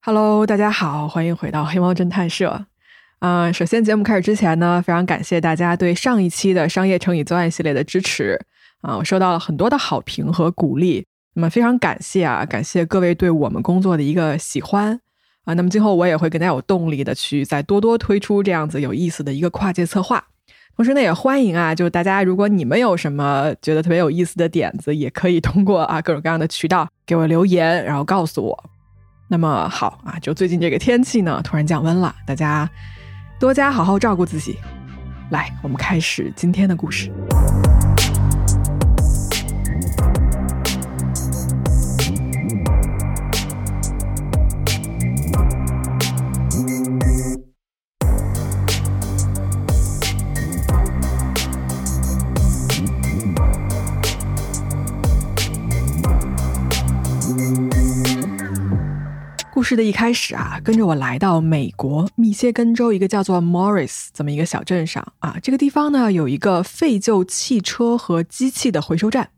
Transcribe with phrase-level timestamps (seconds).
[0.00, 2.64] Hello，大家好，欢迎回到黑猫侦探社。
[3.18, 8.40] 啊，首先节目开始之前呢，非常感谢大家对上一期的商业成语作案系列的支持
[8.80, 14.98] 啊，我收到了很多的好评和鼓励，那么非常感谢啊，感谢各位对我们工作的一个喜欢
[15.44, 20.24] 啊，那么今后我也会更加有动力的去再多多推出这样子有意思的一个跨界策划。
[20.76, 28.70] 同时呢，也欢迎啊，就大家如果你们有什么觉得特别有意思的点子，也可以通过啊各种各样的渠道给我留言，然后告诉我。
[29.30, 32.68] 那么好啊，就最近这个天气呢，突然降温了，大家
[33.38, 34.58] 多加好好照顾自己。
[35.30, 37.12] 来，我们开始今天的故事。
[59.58, 65.36] 故事的一开始啊，跟着我来到美国密歇根州一个叫做 Morris 这么一个小镇上啊。
[65.42, 69.30] 这个地方呢，有一个废旧汽车和机器的回收站。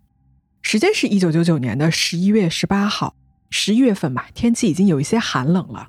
[0.61, 3.15] 时间是一九九九年的十一月十八号，
[3.49, 5.89] 十一月份嘛，天气已经有一些寒冷了。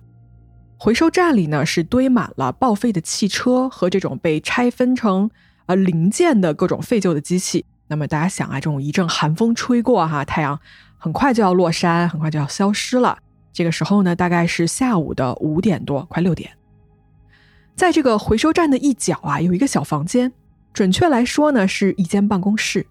[0.78, 5.30] 回收站里呢，是堆满了报废的汽车和这种被拆分成
[5.66, 7.66] 呃零件的各种废旧的机器。
[7.90, 10.58] 那么大家想啊，这种一阵寒风吹过哈，太阳
[10.98, 13.18] 很快就要落山，很快就要消失了。
[13.54, 16.52] 这个时候呢，大概是下午的五点多，快六点。
[17.76, 20.32] 在这个回收站的一角啊，有一个小房间，
[20.72, 22.86] 准确来说呢，是一间办公室。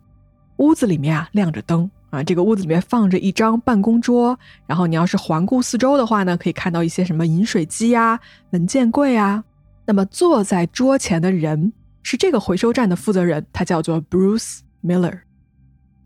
[0.57, 4.39] 屋子里面啊，亮着灯啊，这个屋子里面放着一张办公桌。
[4.67, 8.19] 然后你要是环顾四周的话呢，可以看到一些什么饮水机啊、
[8.51, 9.43] 文件柜啊。
[9.87, 11.73] 那么坐在桌前的人
[12.03, 15.21] 是这个回收站的负责人，他叫做 Bruce Miller。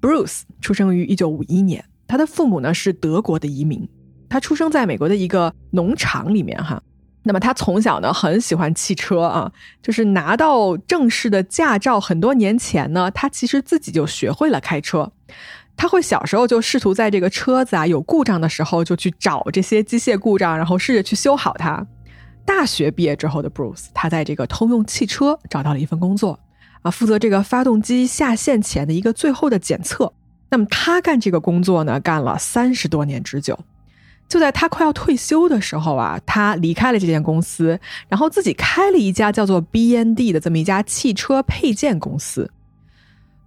[0.01, 3.89] Bruce 出生于一九五一年，他的父母呢是德国的移民。
[4.35, 6.83] 他出生在美国的一个农场里面，哈，
[7.23, 15.13] 那么他从小呢很喜欢汽车啊，就是拿到正式的驾照很多年前呢，他其实自己就学会了开车。
[15.77, 21.87] 他会小时候就试图在这个车子啊有故障的时候，就去找这些机械故障，然后试着去修好它。
[22.45, 26.37] 大学毕业之后的 Bruce，他在这个通用汽车找到了一份工作
[26.83, 30.13] 啊，负责这个发动机下线前的一个最后的检测。
[30.51, 33.57] 那么他干这个工作呢，干了三十多年之久。
[34.35, 37.79] 就在他快要退休的时候啊，他离开了这间公司，
[38.09, 42.51] 然后自己开了一家叫做 BND 的这么一家汽车配件公司。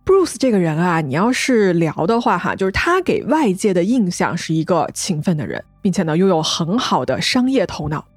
[0.05, 8.07] Bruce 这个人啊，你要是聊的话哈，就是他给外界的印象是一个勤奋的人，并且呢拥有很好的商业头脑。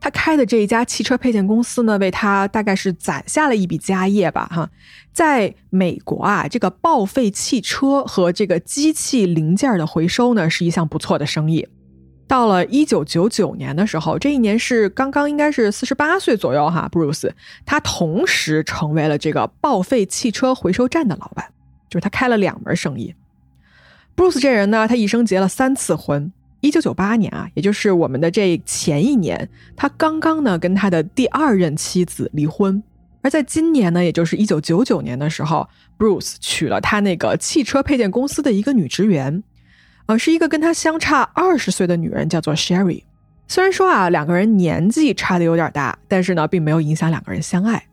[0.00, 4.68] 他开的这一家汽车配件公司呢，为他大概是攒下了一笔家业吧哈。
[5.12, 11.68] 在美国啊，这个报废汽车和这个机器零件的回收呢，是一项不错的生意。
[12.28, 16.88] 到了一九九九年的时候，这一年是刚刚应该是四十八岁左右哈。
[16.90, 17.30] Bruce
[17.64, 21.46] 他同时成为了这个报废汽车回收站的老板，
[21.88, 23.14] 就是他开了两门生意。
[24.16, 26.32] Bruce 这人呢，他一生结了三次婚。
[26.60, 32.82] 一九九八年啊，也就是我们的这前一年，他刚刚呢跟他的第二任妻子离婚。
[33.22, 39.44] 而在今年呢，也就是一九九九年的时候，Bruce 娶了他那个汽车配件公司的一个女职员。
[40.06, 43.02] 呃，是一个跟他相差二十岁的女人，叫做 Sherry。
[43.48, 47.86] 虽然说啊，两个人年纪差的有点大，但是呢，并没有影响两个人相爱。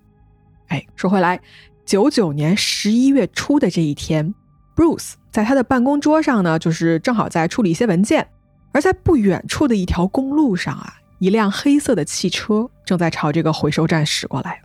[0.67, 1.39] 哎，说回来，
[1.85, 4.33] 九九年十一月初的这一天
[4.75, 8.27] ，Bruce 在他的办公桌上呢，就是正好在处理一些文件。
[8.71, 14.59] 而在不远处的一条公路上啊，一辆黑色的汽车正在朝这个回收站驶过来。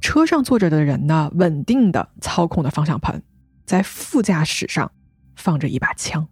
[0.00, 3.22] 车上坐着的人呢，稳定的操控着方向盘，
[3.66, 4.90] 在副驾驶上
[5.36, 6.26] 放着一把枪。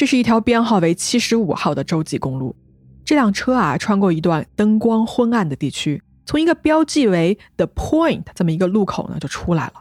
[0.00, 2.56] 这是一条编号为七十五号的洲际公路，
[3.04, 9.74] 这辆车啊穿过一段灯光昏暗的地区，从一个标记为 The Point 这么一个路口呢就出来了。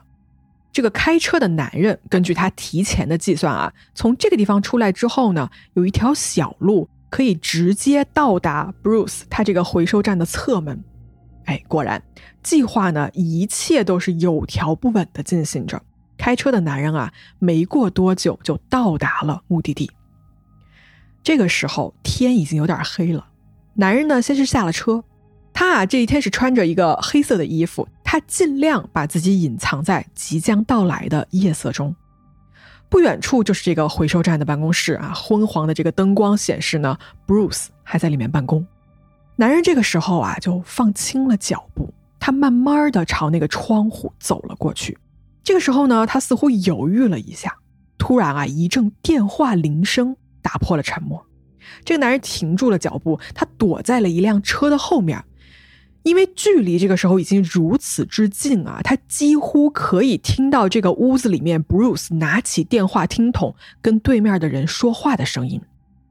[0.73, 10.83] 这个开车的男人根据他提前的计算啊，从这个地方出来之后呢，有一条小路可以直接到达 Bruce 他这个回收站的侧门。
[11.45, 12.03] 哎，果然，
[12.43, 15.81] 计划呢一切都是有条不紊的进行着。
[16.17, 19.89] 开车的男人啊，没过多久就到达了目的地。
[21.23, 23.27] 这个时候天已经有点黑了，
[23.75, 25.03] 男人呢先是下了车，
[25.53, 31.95] 他啊这一天是穿着一个黑色的衣服，他尽量把自己隐藏在即将到来的夜色中。
[32.89, 38.65] 不远处就是这个回收站的办公室啊，昏黄的这个灯光显示呢，Bruce 还在里面办公。
[39.35, 44.97] 男人这个时候啊就放轻了脚步，他慢慢的朝那个窗户走了过去。
[45.43, 47.55] 这个时候呢，他似乎犹豫了一下，
[47.97, 50.15] 突然啊一阵电话铃声。
[50.41, 51.25] 打破了沉默，
[51.83, 55.23] 这个男人停住了脚步，他躲在了一辆车的后面，
[56.03, 65.61] 因为距离这个时候已经如此之近啊，他几乎可以听到这个屋子里面 Bruce 拿起电话听筒跟对面的人说话的声音。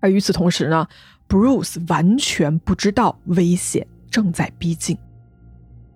[0.01, 0.87] 而与此同时呢
[1.29, 4.97] ，Bruce 完全不知道危险正在逼近。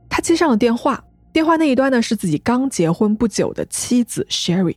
[0.09, 4.77] 他接上了电话，电话那一端呢是自己刚结婚不久的妻子 Sherry。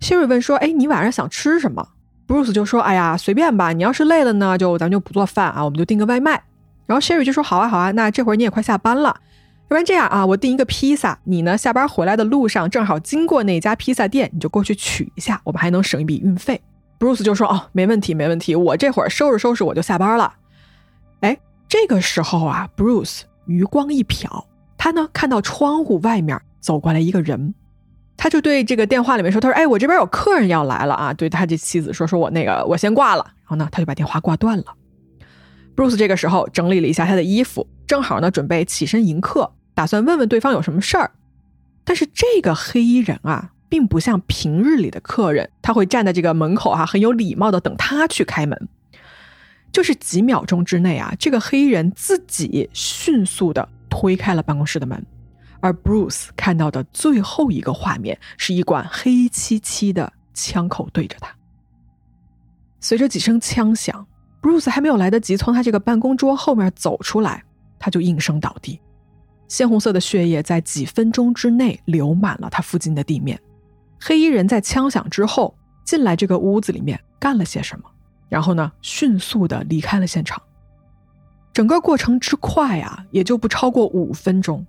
[0.00, 1.88] Sherry 问说：“哎，你晚上想吃什么
[2.26, 3.72] ？”Bruce 就说：“哎呀，随便吧。
[3.72, 6.42] 你要是累了呢，就咱就不做饭啊，我们就订个外卖。”
[6.86, 7.90] 然后 Sherry 就说：“好啊，好啊。
[7.92, 16.60] 那这会儿你也快下班了，要不然这样啊，我订一个披萨，你呢下班回来的路上正好经过那家披萨店，你就过去取一下，我们还能省一笔运费。”
[16.98, 20.32] Bruce 就说：“哦，没问题，没问题，我这会儿收拾收拾我就下班了。”
[21.20, 21.36] 哎，
[21.68, 24.44] 这个时候啊，Bruce 余光一瞟，
[24.78, 27.54] 他呢看到窗户外面走过来一个人，
[28.16, 34.64] 他就对这个电话里面说：“他说，哎，我这边有客人要来了啊！”对他这妻子说：“说我那个我先挂了。”然后呢，他就把电话挂断了。
[35.76, 41.10] Bruce 这个时候整理了一下他的衣服，正好呢准备起身迎客，打算问问对方有什么事儿。
[41.84, 43.52] 但是这个黑衣人啊。
[43.68, 48.68] 并不像平日里的客人，他会站在这个门口啊，很有礼貌的等他去开门。
[49.72, 55.04] 就是几秒钟之内啊，这个黑衣人自己迅速的推开了办公室的门，
[55.66, 61.34] 而 Bruce 看到的最后一个画面是一管黑漆漆的枪口对着他。
[62.78, 64.06] 随着几声枪响
[64.40, 67.42] ，Bruce 还没有来得及从他这个办公桌后面走出来，
[67.80, 68.80] 他就应声倒地，
[69.48, 73.40] 鲜红色的血液在几分钟之内流满了他附近的地面。
[74.00, 75.52] 黑衣人在枪响之后
[75.84, 77.90] 进来这个屋子里面干了些什么，
[78.28, 80.40] 然后呢，迅速的离开了现场。
[81.52, 84.64] 整个过程之快啊，也就不超过五分钟。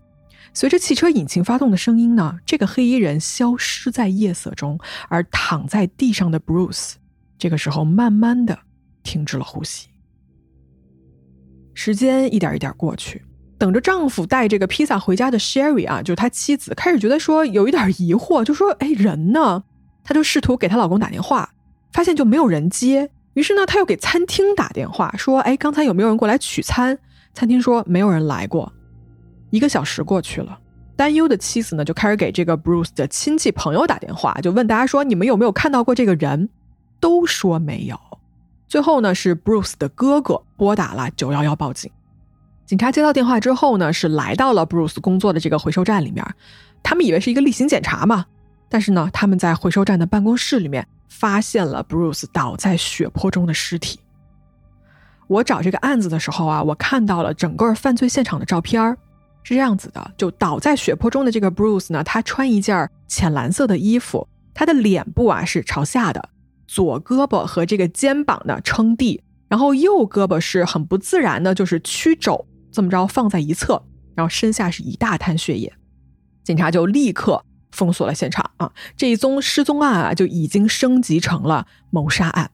[0.57, 6.93] 随着汽车引擎发动的声音呢，这个黑衣人消失在夜色中，而躺在地上的 Bruce，
[7.37, 8.57] 这个时候慢慢的
[9.03, 9.89] 停止了呼吸。
[11.75, 13.23] 时间一点一点过去。
[13.59, 19.63] 等着丈夫带这个披萨回家的 Sherry 啊，就是他妻子，开始觉得说有一点疑惑，就说：“哎，人呢？”
[20.03, 21.51] 她就试图给她老公打电话，
[21.93, 23.11] 发现就没有人接。
[23.35, 26.97] 于是呢，她又给餐厅打电话，说：“哎，刚才有没有人过来取餐？”
[27.35, 28.73] 餐厅说没有人来过。
[29.49, 30.57] 一个小时过去了，
[30.95, 36.49] 担忧的妻子呢就开始给这个 Bruce 的亲戚朋友打电话，就问大家说：“你们有没有看到过这个人？”
[36.99, 37.99] 都说没有。
[38.67, 41.89] 最后呢，是 Bruce 的哥哥拨打了九幺幺报警。
[42.65, 46.25] 警察接到电话之后呢，是来到了 Bruce 工作的这个回收站里面。
[46.83, 48.25] 他们以为是一个例行检查嘛，
[48.67, 53.99] 但是呢，他们在回收站的办公室里面发现了 Bruce 倒在血泊中的尸体。
[55.27, 58.97] 我找这个案子的时候啊，我看到了整个犯罪现场的照片
[59.47, 66.29] 是这样子的：就倒在血泊中的这个 Bruce 呢，他穿一件浅蓝色的衣服，他的脸部啊是朝下的，
[66.67, 72.45] 左胳膊和这个肩膀呢撑地，然后右胳膊是很不自然的，就是曲肘。
[72.73, 73.81] 这么着放在一侧，
[74.15, 75.73] 然后身下是一大滩血液，
[76.43, 77.41] 警察就立刻
[77.71, 78.69] 封锁了现场啊！
[78.97, 82.51] 这一宗失踪案啊，就已经升级成了谋杀案。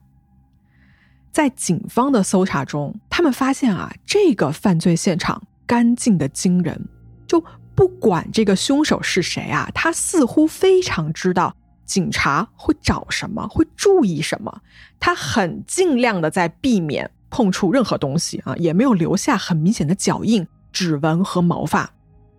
[1.32, 6.88] 在警方的搜查中，他们发现啊，这个犯罪现场干净的惊人，
[7.26, 7.42] 就
[7.74, 14.60] 不管这个凶手是谁啊，他似乎非常知道警察会找什么，会注意什么，
[14.98, 17.10] 他很尽量的在避免。
[17.30, 21.92] 碰触任何东西啊，也没有留下很明显的脚印、指纹和毛发。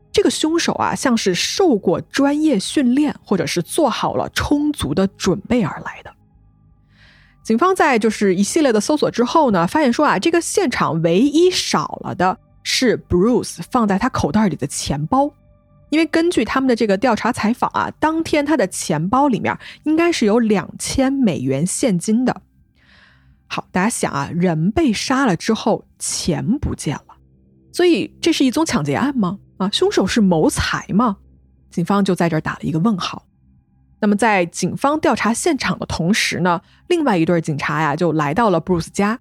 [0.10, 6.14] 这个凶手啊，像是受过专业训练，或者是做好了充足的准备而来的。
[7.44, 15.32] 警方在就是一系列的搜索之后呢，发现说啊，这个现场唯一少了的是 Bruce 放在他口袋里的钱包，
[15.92, 22.42] 因为根据他们的这个调查采访啊，当天他的钱包里面应该是有两千美元现金的。
[23.48, 27.16] 好，大家想啊，人被杀了之后，钱不见了，
[27.72, 29.38] 所以这是一宗抢劫案吗？
[29.58, 31.18] 啊，凶手是谋财吗？
[31.70, 33.28] 警方就在这儿打了一个问号。
[34.00, 39.20] 那么，在警方调查现场的同时呢，另外一对警察呀就来到了 Bruce 家，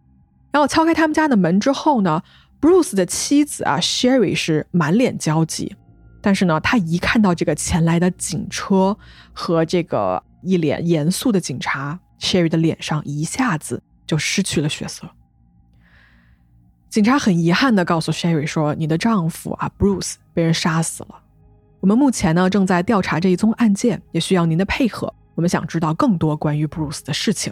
[0.51, 2.23] 然后敲开他们家的门之后呢
[2.65, 5.77] ，Bruce 的妻子啊 Sherry 是满脸焦急，
[6.23, 8.97] 但是呢，他一看到这个前来的警车
[9.33, 13.83] 和这个一脸严肃的警察，Sherry 的脸上一下子。
[14.07, 15.09] 就失去了血色。
[16.91, 21.23] 警察很遗憾的告诉 Sherry 说：“你的丈夫啊，Bruce 被人杀死了。
[21.81, 25.11] 我们目前呢正在调查这一宗案件，也需要您的配合。
[25.35, 27.51] 我们想知道更多关于 Bruce 的事情。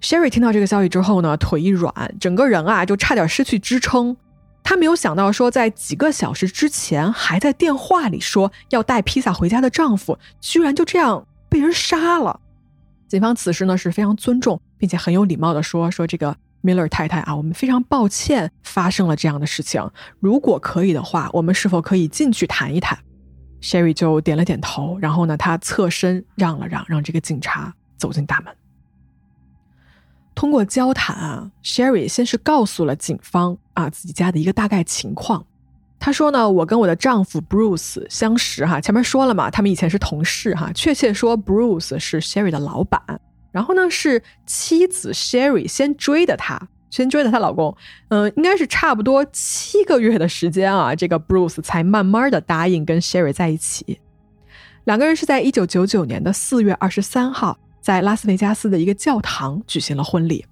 [0.00, 4.16] ”Sherry 听到这个消息之后呢，腿一软，整个人啊就差点失去支撑。
[4.62, 12.40] 他没有想到说，在几个小时之前还在电话里说要带披萨回家的丈夫，居然就这样被人杀了。
[13.08, 19.88] 警方此时呢是非常尊重并且很有礼貌的说：“说这个 Miller 太太啊，我们非常抱歉发生了这样的事情。
[20.18, 22.98] 如果可以的话，我们是否可以进去谈一谈
[23.62, 28.52] ？”Sherry 就点了点头，然后呢，他侧身让了让，让这个警察走进大门。
[30.36, 35.44] 通过交谈啊，Sherry 先是告诉了警方啊自己家的一个大概情况。
[35.98, 40.70] 她说呢，我跟我的丈夫 Bruce 相识哈，前面说了嘛，他们以前是同事哈。
[40.74, 43.00] 确切说，Bruce 是 Sherry 的老板。
[43.50, 47.74] 然后呢，是妻子 Sherry 先追的他，先追的她老公。
[48.08, 53.98] 嗯，应该是差不多七个月的时间啊，这个 Bruce 才慢慢的答应跟 Sherry 在一起。
[54.84, 57.58] 两个人是在一九九九年的四月二十三号。
[57.86, 60.44] 在拉斯维加斯的一个教堂举行了婚礼，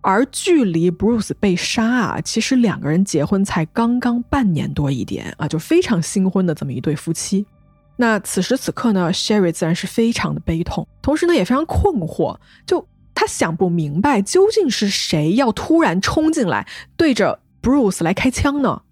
[0.00, 7.46] 而距离 Bruce 被杀啊，其实两个人结婚才刚刚半年多一点啊，就非常新婚的这么一对夫妻。
[7.94, 16.66] 那此时此刻呢，Sherry 自然是非常的悲痛，同时呢也非常困惑，就他想不明白究竟是谁要突然冲进来
[16.96, 18.82] 对着 Bruce 来开枪呢？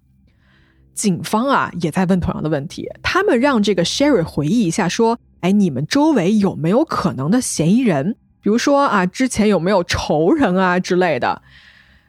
[0.95, 5.19] 警方啊也在问同样的问题，他们让这个 Sherry 回忆一下说。
[5.43, 8.15] 哎，你们周围有没有可能的嫌疑人？
[8.41, 11.43] 比如说啊，之前有没有仇人啊之类的？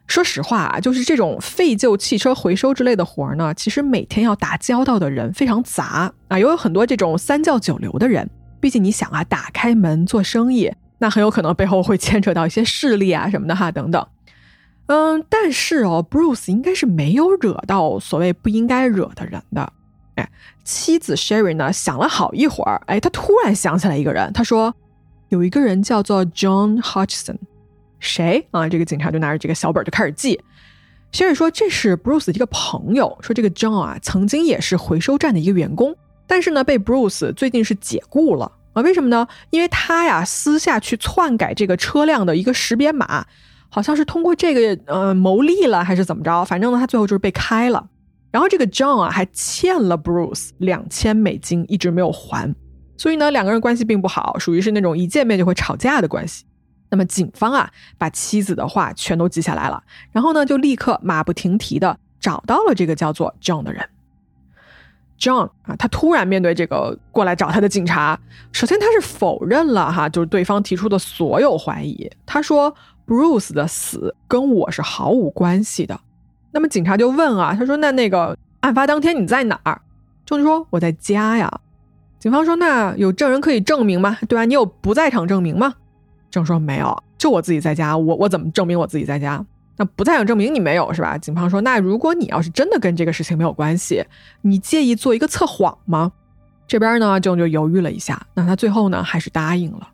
[0.05, 8.29] 说实话啊，就是这种废旧汽车回收之类的活儿呢，其实每天要打交道的人非常杂啊，也有很多这种三教九流的人。
[8.59, 14.07] 毕竟你想啊，打开门做生意，那很有可能背后会牵扯到一些势力啊什么的哈，等等。
[14.87, 19.71] 嗯，但是哦，Bruce 应该是没有惹到所谓不应该惹的人的。
[20.15, 20.29] 哎，
[20.63, 24.75] 妻子 Sherry 呢想了好一会儿，哎，他突然想起来一个人，他说
[25.29, 27.37] 有一个人叫做 John Hodgson，
[27.99, 28.67] 谁啊？
[28.67, 30.39] 这个警察就拿着这个小本就开始记。
[31.13, 35.95] Sherry 说这是 Bruce 的一个朋友，说这个 John 啊曾经也是回收站的一个员工，
[36.27, 38.81] 但是呢被 Bruce 最近是解雇了啊？
[38.81, 39.27] 为什么呢？
[39.49, 43.25] 因为他呀私下去篡改这个车辆的一个识别码，
[43.73, 46.45] 好像是通过这个呃牟利了还是怎么着？
[46.45, 47.89] 反正呢他最后就是被开了。
[48.29, 52.53] 然后这个 John 啊还欠了 Bruce 两千美金，一直没有还，
[52.97, 56.45] 所以呢两个人关系并不好，属于是那种一见面就会吵架的关系。
[56.91, 63.83] 那么警方啊把妻子的话全都记下来了，然后呢就立刻马不停蹄的找到了这个叫做 John 的人。
[65.19, 68.19] John 啊，他突然面对这个过来找他的警察，
[68.51, 72.09] 首先他是否认了哈，就是对方提出的所有怀疑。
[72.25, 72.75] 他说
[73.07, 75.99] Bruce 的死跟我是毫无关系的。
[76.51, 79.81] 那么警察就问啊，他说：“那那个案发当天你在哪儿？”
[80.25, 81.51] 就说：“我在家呀。”
[82.19, 84.17] 警方说：“那有证人可以证明吗？
[84.29, 84.45] 对吧？
[84.45, 85.73] 你有不在场证明吗？”
[86.31, 87.97] 郑说：“没有，就我自己在家。
[87.97, 89.43] 我我怎么证明我自己在家？
[89.75, 94.05] 那不在场证明你没有是吧？”警方说：“那如果你要是真的跟这个事情没有关系，
[94.41, 96.11] 你介意做一个测谎吗？”
[96.65, 99.89] 这边呢，郑就犹豫了一下，那他最后呢还是答应了。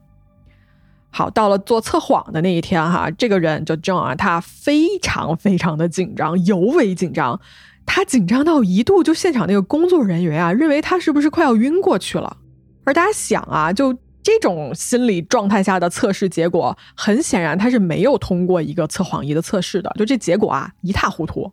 [1.12, 7.40] 好，到了做测谎的那一天哈，这个人就 John 啊，他非常非常的紧张，尤为紧张，
[7.86, 12.38] 他紧张到一度就现场那个工作人员啊，认为他是不是快要晕过去了。
[12.84, 21.52] 而大家想啊，就这种心理状态下的测试结果，很显然他是没有通过一个测谎仪的测试的，就这结果啊，一塌糊涂。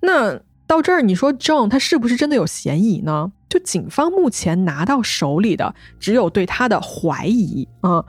[0.00, 3.32] 那到这儿，你说 John 他是不是真的有嫌疑呢？
[3.48, 8.04] 就警方目前拿到手里的只有对他的怀疑啊。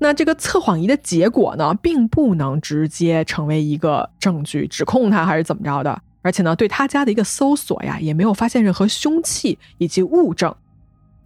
[0.00, 10.54] 那这个测谎仪的结果呢，并不能直接成为一个证据指控他还是怎么着的，而且呢，对他家的一个搜索呀，也没有发现任何凶器以及物证，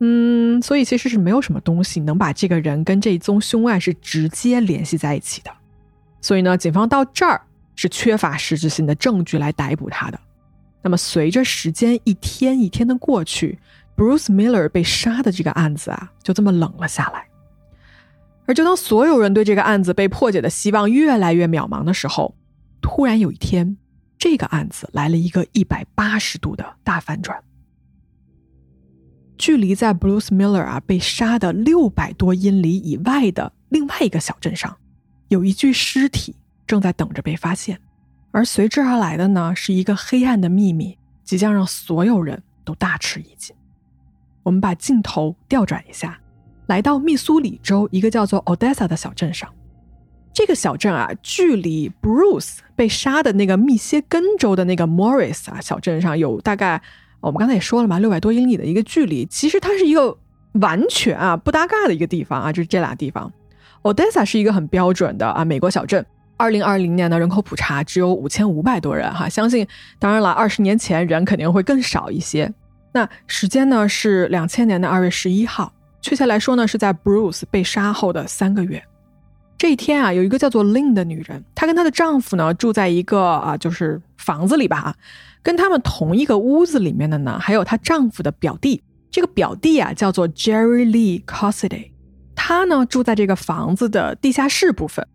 [0.00, 5.50] 嗯，所以其实是没有什么东西能把这个人跟这宗凶案是直接联系在一起的，
[6.22, 7.40] 所以呢，警方到这儿
[7.76, 10.18] 是缺乏实质性的证据来逮捕他的。
[10.80, 13.58] 那么随着时间一天一天的过去
[13.96, 17.26] ，Bruce Miller 被杀的这个案子啊，就这么冷了下来。
[18.52, 22.36] 而就当所有人对这个案子被破解的希望越来越渺茫的时候，
[22.82, 23.78] 突然有一天，
[24.18, 27.42] 这个案子来了一个一百八十度的大反转。
[29.38, 34.76] 距离在 Bruce Miller 啊被杀的六百多英里以外的另外一个小镇上，
[35.28, 37.80] 有一具尸体正在等着被发现，
[38.32, 43.56] 而随之而来的呢，是一个黑暗的秘密，即将让所有人都大吃一惊。
[44.42, 46.18] 我们把镜头调转一下。
[46.66, 49.48] 来到密苏里州一个叫做 Odessa 的小镇上，
[50.32, 56.80] 这个小镇啊，距离 Bruce 被杀的那个密歇根州的那个 Morris 啊小镇上有大概，
[57.20, 59.26] 我们刚才也说了嘛，六百多英里的一个距离。
[59.26, 60.16] 其实它是一个
[60.54, 63.30] 完全啊不搭嘎的一个地方啊，就是这俩地方。
[63.82, 69.66] Odessa 是一个很标准的啊美国小镇，二零二零年的人口普查只有五千五百多人哈，相信
[69.98, 72.52] 当然了，二十年前人肯定会更少一些。
[72.92, 75.72] 那时间呢是两千年的二月十一号。
[76.02, 78.82] 确切来说呢，是在 Bruce 被杀后的三个月。
[79.56, 84.94] 这一天啊，有一个叫做 Lin 的女人，她跟她的丈夫呢住在一个啊，就是房子里吧。
[85.42, 88.82] 跟他们同一个屋子里面的呢，还有她丈夫的表弟。
[89.10, 91.90] 这个表弟啊，叫做 Jerry Lee Cassidy，
[92.34, 95.06] 他呢住在这个房子的地下室部分。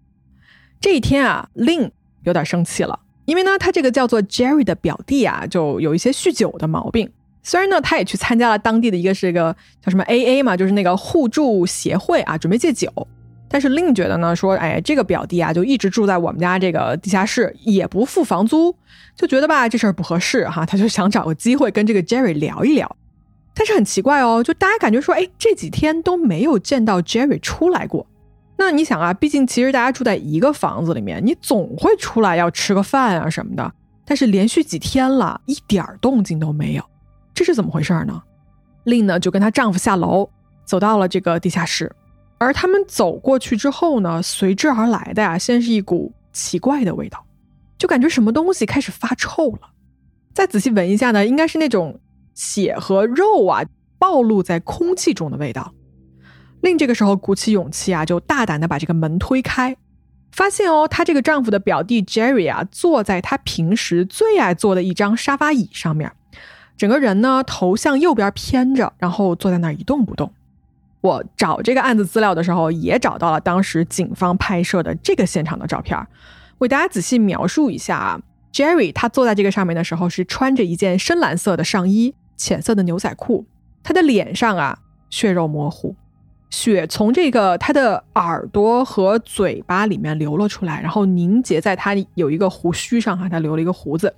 [0.79, 1.89] 这一天啊，Lin
[2.23, 7.11] 有点生气了，因为呢，他这个叫做 Jerry 的表弟啊，就有一些酗酒的毛病。
[7.43, 12.91] 虽然呢，他也去参加了当地的一个是个叫什么 AA 嘛，就是那个互助协会啊，准备戒酒。
[13.49, 18.75] 但是另觉得呢，说，哎，这个表弟啊，就一直住在我们家这个地下室，也不付房租，
[19.15, 22.93] 就觉得吧，这事儿不合适哈， 他就想找个机会跟这个 Jerry 聊一聊。
[23.53, 28.05] 但是很奇怪哦，就大家感觉说，哎，这几天都没有见到 Jerry 出来过。
[28.57, 33.71] 那你想啊，毕竟其实大家住在一个房子里面，你总会出来要吃个饭啊什么的。
[34.05, 36.83] 但是连续几天了，一点动静都没有，
[37.37, 38.19] 这是怎么回事呢
[38.85, 40.27] ？Lin 呢就跟她丈夫下楼，
[40.65, 41.95] 走到了这个地下室。
[42.39, 47.23] 而他们走过去之后呢，随之而来的呀，先是一股奇怪的味道，
[47.77, 49.69] 就感觉什么东西开始发臭了。
[50.33, 51.99] 再仔细闻一下呢，应该是那种
[52.33, 53.63] 血和肉啊
[53.99, 55.71] 暴露在空气中的味道。
[56.61, 59.77] 令这个时候鼓起勇气啊，就大胆的把这个门推开，
[60.31, 66.11] 发现哦，她这个丈夫的表弟 Jerry 啊，坐在他平时最爱坐的一张沙发椅上面，
[66.77, 70.31] 整个人呢头向右边偏着，然后坐在那儿一动不动。
[71.01, 75.97] 我找这个案子资料的时候，也找到了当时警方拍摄的这个现场的照片，
[76.59, 78.21] 为大家仔细描述一下啊。
[78.53, 83.45] Jerry 他坐在这个上面的时候，是穿着一件深蓝色的上衣、浅色的牛仔裤，
[83.83, 84.79] 他的脸上啊
[85.11, 85.95] 血肉模糊，
[86.49, 94.15] 血从这个他的耳朵和嘴巴里面流了出来，然后凝结在他有一个胡须上哈，他留了一个胡子，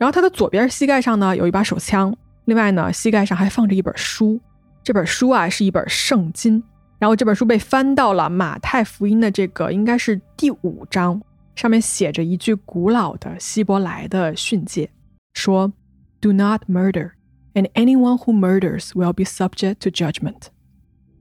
[0.00, 2.16] 然后他的左边膝盖上呢有一把手枪，
[2.46, 4.40] 另外呢膝盖上还放着一本书。
[4.82, 6.62] 这本书啊是一本圣经，
[6.98, 11.20] 然后这本书被翻到了马太福音的这个应该是第五章，
[11.54, 14.88] 上面写着一句古老的希伯来的训诫，
[15.34, 15.70] 说
[16.18, 17.10] ：“Do not murder,
[17.52, 20.44] and anyone who murders will be subject to judgment。”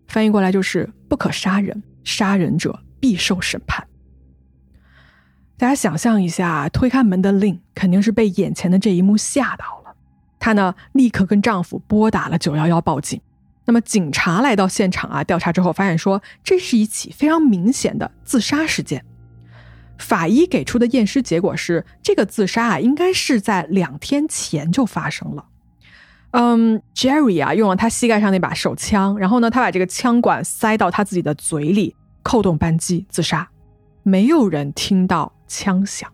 [0.07, 3.85] 翻译过来就是“不可杀人，杀人者必受审判。”
[5.59, 9.93] 大家想象一下，推开门的 Lin 肯定是被眼前的这一幕吓到了，
[10.39, 13.19] 她呢立刻跟丈夫拨打了九幺幺报警。
[13.65, 19.03] 那么警察来到现场啊，调查之后发现说，这是一起非常明显的自杀事件。
[19.97, 25.45] 法医给出的验尸结果是，这个自杀啊，应该是在两天前就发生了。
[26.31, 31.93] 嗯，Jerry 啊，用了他膝盖上那把手枪，然后呢，他把这个枪管塞到他自己的嘴里，
[32.23, 33.49] 扣动扳机自杀。
[34.03, 36.09] 没有人听到枪响。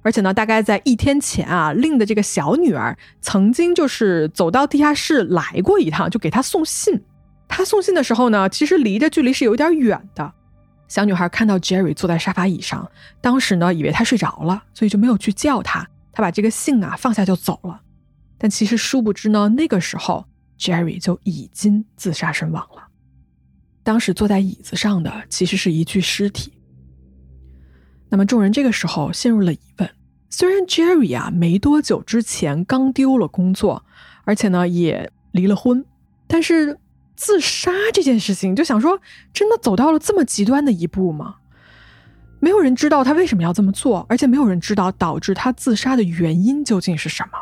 [0.00, 7.02] 而且呢，大概在一天前啊，令的这个小女儿曾经就是走到地下室来过一趟，就给她送信。
[7.48, 10.32] 她送信的时候呢，其实离着距离是有点远的。
[10.86, 12.88] 小女孩看到 Jerry 坐在沙发椅上，
[13.20, 15.84] 当时呢以为他睡着了，所以就没有去叫他。
[16.12, 17.80] 他把这个信啊放下就走了。
[18.38, 20.24] 但其实殊不知呢，那个时候
[20.56, 22.86] Jerry 就已经自杀身亡了。
[23.82, 26.52] 当时坐在椅子上的其实是一具尸体。
[28.08, 29.90] 那么众人这个时候陷入了疑问。
[30.30, 33.84] 虽然 Jerry 啊没多久之前刚丢了工作，
[34.24, 35.84] 而且呢也离了婚，
[36.26, 36.78] 但是
[37.14, 39.00] 自杀这件事情，就想说
[39.32, 41.36] 真的走到了这么极端的一步吗？
[42.38, 47.38] 没有人知道他为什么要这么做，而且没有人知道导致他自杀的原因究竟是什么。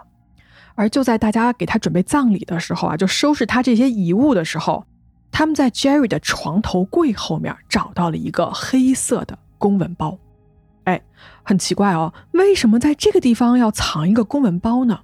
[0.77, 4.87] 而就在大家给他准备葬礼的时候啊，就收拾他这些遗物的时候，
[5.33, 10.19] 他们在 Jerry 的床头柜后面找到了一个黑色的公文包。
[10.85, 11.01] 哎，
[11.43, 15.01] 很奇怪哦，为什么在这个地方要藏一个公文包呢？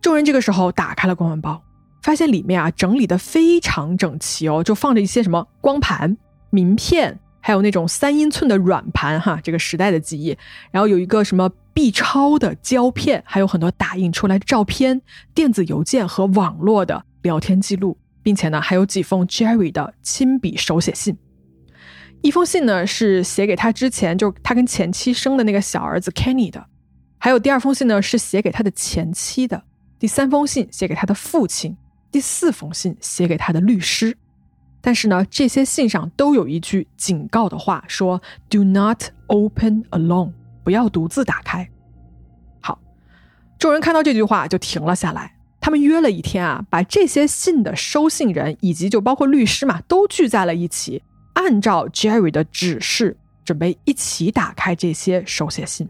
[0.00, 1.62] 众人这个时候打开了公文包，
[2.02, 6.16] 发现里面啊整理的非常整齐哦，就放着一些什么光盘、
[6.50, 10.36] 名片，还有那种三英寸的软盘哈，这个时代的记忆。
[10.70, 15.02] 然后有一个什么 B 超的胶片，还有很多打印出来的照片、
[15.34, 21.16] 电子邮件和网络的聊天记录，并且呢还有几封 Jerry 的亲笔手写信。
[22.22, 26.66] 一封信呢是写给他之前就他跟前妻生的那个小儿子 Kenny 的，
[27.18, 29.62] 还有第二封信呢是写给他的前妻的，
[29.98, 31.76] 第三封信写给他的父亲，
[32.12, 34.16] 第四封信写给他的律师。
[34.82, 40.32] 但是呢，这些信上都有一句警告的话，说 “Do not open alone”，
[40.64, 41.68] 不要独自打开。
[42.60, 42.78] 好，
[43.58, 51.02] 众人看到这句话就停了下来，他们约了一天啊，把这些信的收信人以及就包括律师嘛，都聚在了一起。
[51.34, 55.88] 按照 Jerry 的指示，准备一起打开这些手写信。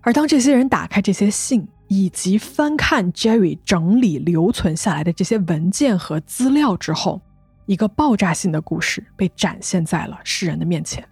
[0.00, 7.20] 而当这些人打开这些信，以及翻看 Jerry 整理留存下来的这些文件和资料之后，
[7.66, 11.06] 一个爆炸性的故事被展现在了世人的面前。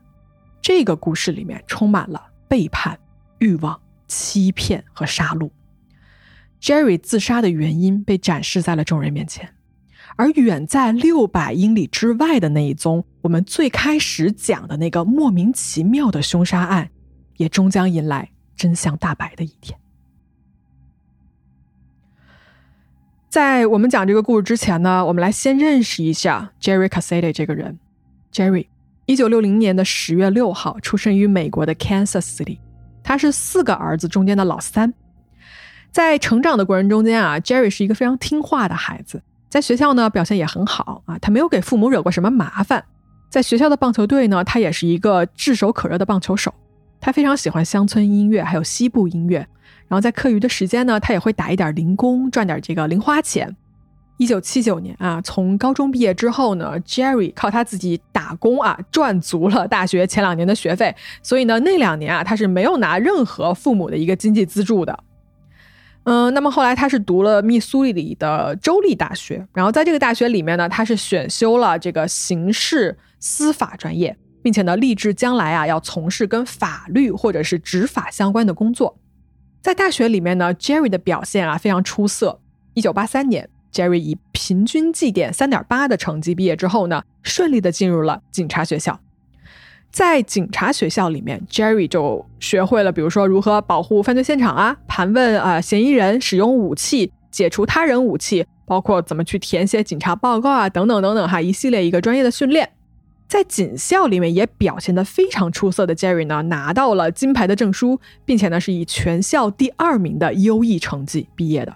[0.61, 2.99] 这个故事里面充满了背叛、
[3.39, 5.51] 欲望、欺骗和杀戮。
[6.61, 9.49] Jerry 自杀的原因被展示在了众人面前，
[10.21, 16.91] 而远在六百英里之外的那一宗我们最开始讲的那个莫名其妙的凶杀案，
[17.39, 19.79] 也终将迎来真相大白的一天。
[23.31, 27.79] 在我们讲这个故事之前呢，我们来先认识一下 Jerry Cassady 这个人。
[28.31, 28.67] Jerry，
[29.07, 32.59] 一九六零年的十月六号出生于美国的 Kansas City，
[33.03, 34.93] 他是四个儿子中间的老三。
[35.91, 42.83] 在成长的过程中间啊，Jerry 是一个非常听话的孩子，在学校呢表现也很好啊，他没有给父母惹过什么麻烦。
[43.29, 46.55] 在学校的棒球队呢，他也是一个炙手可热的棒球手。
[47.01, 49.39] 他非常喜欢乡村音乐，还有西部音乐。
[49.89, 53.57] 然后在课余的时间呢，他也会打一点零工，赚点这个零花钱。
[54.19, 60.95] 一九七九年啊，从高中毕业之后呢，Jerry 靠他自己打工啊，赚足了大学前两年的学费。
[61.23, 64.97] 所以呢，那两年啊，他是没有拿任何父母的一个经济资助的。
[66.05, 78.99] 嗯，那么后来他是读了密苏里的州立大学，然后在这个大学里面呢，他是选修了这个刑事司法专业，并且呢，立志将来啊要从事跟法律或者是执法相关的工作。
[79.61, 82.41] 在大学里面呢，Jerry 的表现啊非常出色。
[82.73, 88.99] 一九八三年，Jerry 以平均绩点三点八的成绩毕业之后呢，顺利的进入了警察学校。
[89.91, 102.71] 在警察学校里面，Jerry 就学会了，比如说如何保护犯罪现场啊，盘问啊嫌疑人，使用武器，解除他人武器，包括怎么去填写警察报告啊，等等等等哈，一系列一个专业的训练。
[103.27, 111.75] 在警校里面也表现得非常出色的 Jerry 呢，拿到了金牌的证书，并且呢是以全校第二名的优异成绩毕业的。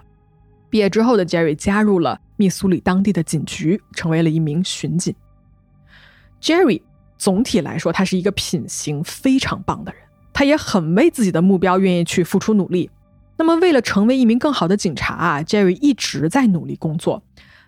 [0.69, 5.13] 毕业之后的 Jerry 加入了密苏里当地的警局，成为了一名巡警。
[6.41, 6.81] Jerry
[7.17, 10.01] 总体来说，他是一个品行非常棒的人，
[10.33, 12.89] 他也很为自己的目标愿意去付出努力。
[13.37, 17.23] 那么，为了成为一名更好的警察啊，Jerry 一直在努力工作。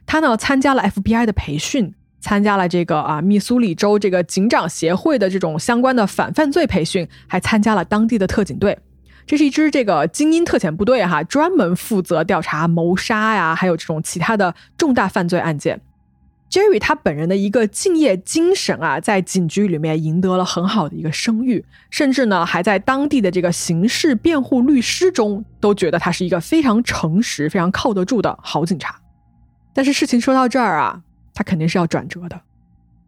[0.05, 1.93] 他呢参加了 FBI 的培训。
[2.19, 8.77] 参加了这个啊，密苏里州这个警长协会的这种相关的反犯罪培训，还参加了当地的特警队。
[9.27, 15.79] 这是一支这个精英特遣部队哈，专门负责调查谋杀呀，还有这种其他的重大犯罪案件。
[16.49, 28.99] Jerry 他本人的一个敬业精神啊，在警局里面赢得了很好的一个声誉，甚至呢，还在当地的这个刑事辩护律师中都觉得他是一个非常诚实、非常靠得住的好警察。
[29.73, 31.03] 但是事情说到这儿啊。
[31.33, 32.41] 他肯定是要转折的，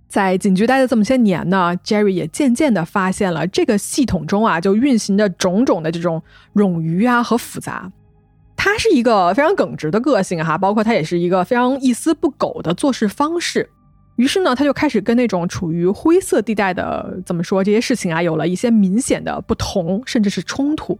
[0.07, 6.21] 在警局待了这么些年呢，Jerry 也渐渐的发现了这个系统中啊，就运行的种种的这种
[6.53, 7.91] 冗余啊和复杂。
[8.61, 13.69] 他是一个非常耿直的个性哈，包括他也是一个非常一丝不苟的做事方式。
[14.17, 20.99] 于是呢，他就开始跟那种处于灰色地带的怎么说这些事情啊，有了一些明显的不同，甚至是冲突。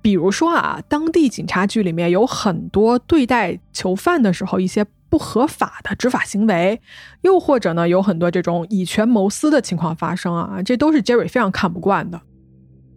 [0.00, 4.86] 比如说啊，当地警察局里面有很多对待囚犯的时候一些。
[5.10, 6.80] 不合法的执法行为，
[7.20, 12.20] 又或者呢，有很多这种以权谋私的情况发生啊，这都是 Jerry 非常看不惯的。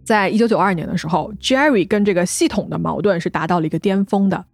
[0.08, 4.46] 在一九九二年的时候，Jerry 跟这个系统的矛盾是达到了一个巅峰的。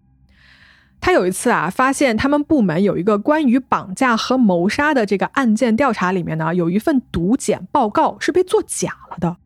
[0.99, 9.37] 他有一次啊，发现他们部门有一个关于绑架和谋杀的这个案件调查里面呢，有一份毒检报告是被作假了的，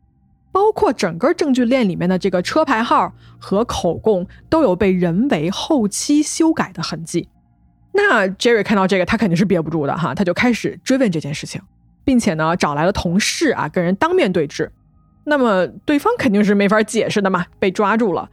[0.50, 7.28] 包括整个证据链里面的这个车牌号和口供都有被人为后期修改的痕迹。
[7.92, 11.60] 那 Jerry 看到这个，他肯定是憋不住的哈，他就开始追问这件事情，
[12.02, 14.72] 并且呢找来了同事啊，跟人当面对质。
[15.28, 18.28] 那么对方肯定是没法解释的嘛，被抓住了。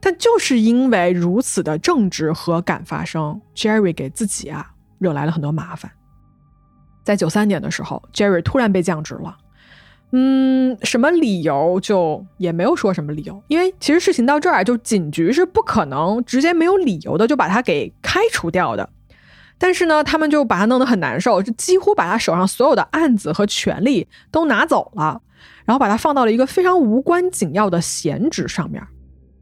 [0.00, 5.90] 但就是因为如此的正直和敢发声，Jerry 给自己啊惹来了很多麻烦。
[7.04, 9.36] 在九三年的时候，Jerry 突然被降职了。
[10.14, 18.88] 嗯，什么理由就也没有说什么理由，因为其实事情到这儿，就警局是不可能直接没有理由的就把他给开除掉的。
[19.56, 25.22] 但是呢，他们就把他弄得很难受，就几乎把他手上所有的案子和权利都拿走了，
[25.64, 28.82] 然后把他放到了一个非常无关紧要的闲职上面。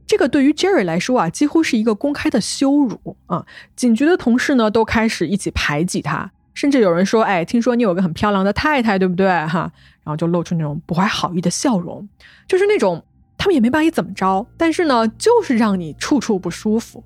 [0.07, 3.47] 这个对于 Jerry 来说啊，几乎是一个公开的羞辱啊！
[3.77, 9.71] 警局的同事呢，都开始一起排挤他，甚至有人说：“哎，听说你有个很漂亮的太太，对不对？”哈。
[10.03, 12.09] 然后就露出那种不怀好意的笑容，
[12.49, 13.05] 就是那种
[13.39, 17.05] 他们也没把你怎么着，但是呢，就是让你处处不舒服。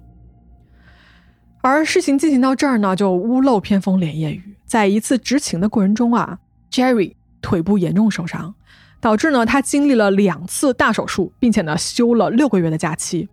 [1.61, 6.39] 而事情进行到这儿呢，就屋漏偏逢连夜雨，在一次执勤的过程中啊
[6.71, 8.55] ，Jerry 腿部严重受伤，
[9.05, 13.29] 导致呢他经历了两次大手术，并且呢休了六个月的假期。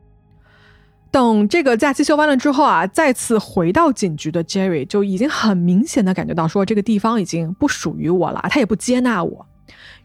[1.09, 9.45] 等这个假期休完了之后啊，再次回到警局的 Jerry 就已经很明显的感觉到说这个地方已经不属于我了，他也不接纳我。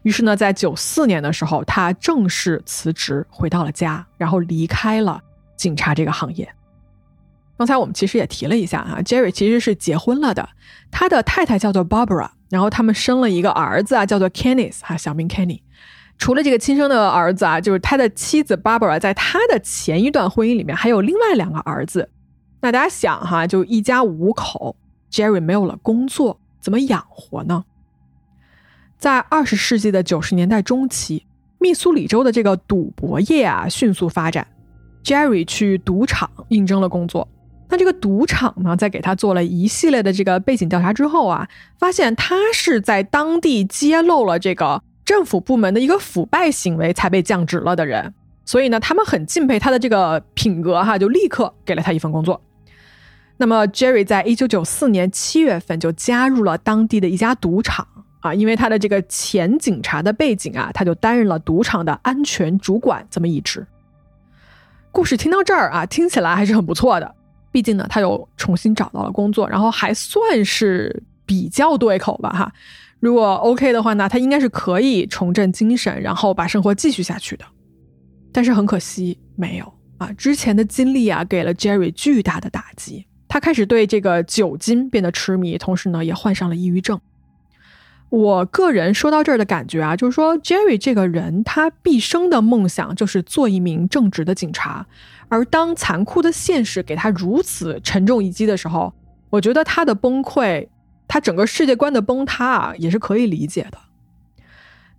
[0.03, 5.19] 于是呢，在九四年的时候，他正式辞职，回到了家，然后离开了
[5.57, 6.47] 警察这个行业。
[7.57, 10.47] 刚才我们其实也提了一下啊，Jerry 其实是结婚了的，
[10.91, 15.61] 他的太太叫做 Barbara，然后他们生了一个儿子啊，叫做 Kenneth 哈，小名 Kenny。
[16.17, 22.09] 除了这个亲生的儿子啊，就是他的妻子 Barbara，在他的前一段婚姻里面还有另外两个儿子。
[22.61, 24.75] 那大家想哈，就一家五口
[25.11, 27.65] ，Jerry 没有了工作，怎么养活呢？
[28.97, 31.27] 在二十世纪的九十年代中期，
[31.59, 34.47] 密苏里州的这个赌博业啊迅速发展
[35.03, 37.27] ，Jerry 去赌场应征了工作。
[37.69, 44.81] 那这个赌场呢，在给他做了一系列的这个背景调查之后啊，发现他是在当地揭露了这个。
[45.07, 52.41] 政府部门的一个腐败行为才被降职了的人，所以呢，他们很敬佩他的这个品格哈，就立刻给了他一份工作。
[53.37, 57.87] 那么，Jerry 在一九九四年七月份就加入了当地的一家赌场
[58.19, 63.65] 啊，因为他的这个前警察的背景啊，他就担任了赌场的安全主管这么一职。
[64.91, 67.15] 故事听到这儿啊，听起来还是很不错的，
[67.51, 72.53] 毕竟呢，他又重新找到了工作，然后还算是比较对口吧哈。
[72.99, 77.45] 如果 OK 的话呢，他应该是可以重振精神，然后把生活继续下去的。
[78.31, 80.11] 但是很可惜，没有啊。
[80.13, 86.99] 之前的经历啊，给了 Jerry 巨大的打击，他开始对这个酒精变得痴迷，同时呢，也患上了抑郁症。
[88.09, 94.87] 我个人说到这儿的感觉啊，就是说 Jerry 这个人，他毕生的梦想就是做一名正直的警察，
[95.29, 98.93] 而当残酷的现实给他如此沉重一击的时候，
[99.29, 100.67] 我觉得他的崩溃。
[101.09, 103.77] 他整个世界观的崩塌啊，也是可以理解的。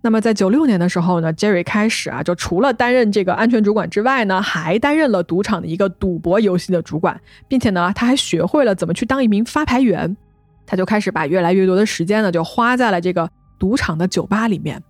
[0.01, 10.17] 那么在九六年的时候呢，Jerry 开始啊，就除了担任这个安全主管之外呢，还担任了赌场的一个赌博游戏的主管，并且呢，他还学会了怎么去当一名发牌员。
[10.65, 14.81] 他就开始把越来越多的时间呢，就花在了这个赌场的酒吧里面。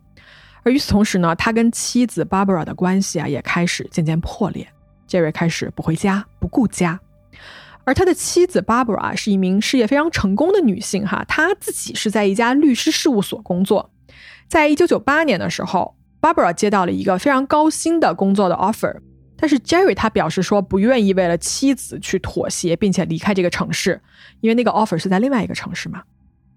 [0.63, 4.65] 而与此同时呢，他跟妻子 Barbara 的关系啊，也开始渐渐破裂。
[5.09, 6.99] Jerry 开始不回家，不顾家。
[7.83, 13.89] 而他的妻子 Barbara 是一名事业非常成功的女性，哈，她自己是在一家律师事务所工作。
[14.47, 18.95] 在一九九八年的时候，Barbara 接到了一个非常高薪的工作的 offer，
[19.35, 23.99] 但是 Jerry 他表示说不愿意为了妻子去妥协，并且离开这个城市，
[24.41, 26.03] 因为那个 offer 是在另外一个城市嘛。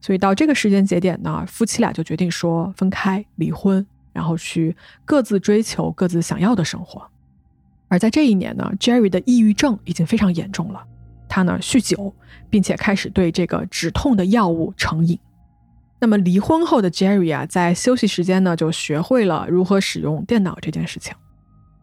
[0.02, 7.08] 所以到这个时间节点呢，夫妻俩就决定说分开离婚，然后去各自追求各自想要的生活。
[7.92, 10.82] 而在这一年呢，Jerry 的抑郁症已经非常严重了。
[11.28, 12.14] 他呢酗酒，
[12.48, 15.18] 并且开始对这个止痛的药物成瘾。
[16.00, 21.14] 那么离婚后的 Jerry 啊，在休息时间呢，就学会了如何使用电脑这件事情。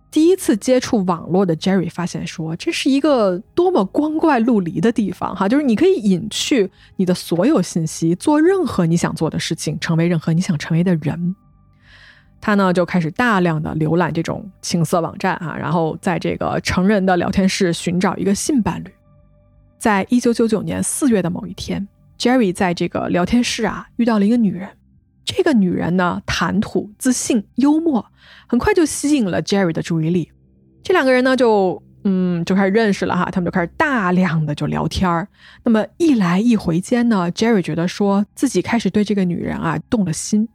[0.09, 11.35] 第一次接触网络的 Jerry 发现说，这是一个多么光怪陆离的地方哈，就是你可以隐去你的所有信息，做任何你想做的事情，成为任何你想成为的人。
[12.41, 18.91] 他呢就开始大量的浏览这种情色网站啊，然后在这个成人的聊天室寻找一个性伴侣。
[19.77, 24.69] 在一九九九年四月的某一天，Jerry 在这个聊天室啊遇到了一个女人。
[25.23, 28.05] 这个女人呢，谈吐自信、幽默，
[28.47, 30.31] 很快就吸引了 Jerry 的注意力。
[30.81, 35.27] 这两个人呢，就嗯就开始认识了哈，他们就开始大量的就聊天儿。
[35.63, 40.49] 那么一来一回间呢，Jerry 觉得说自己开始对这个女人啊动了心。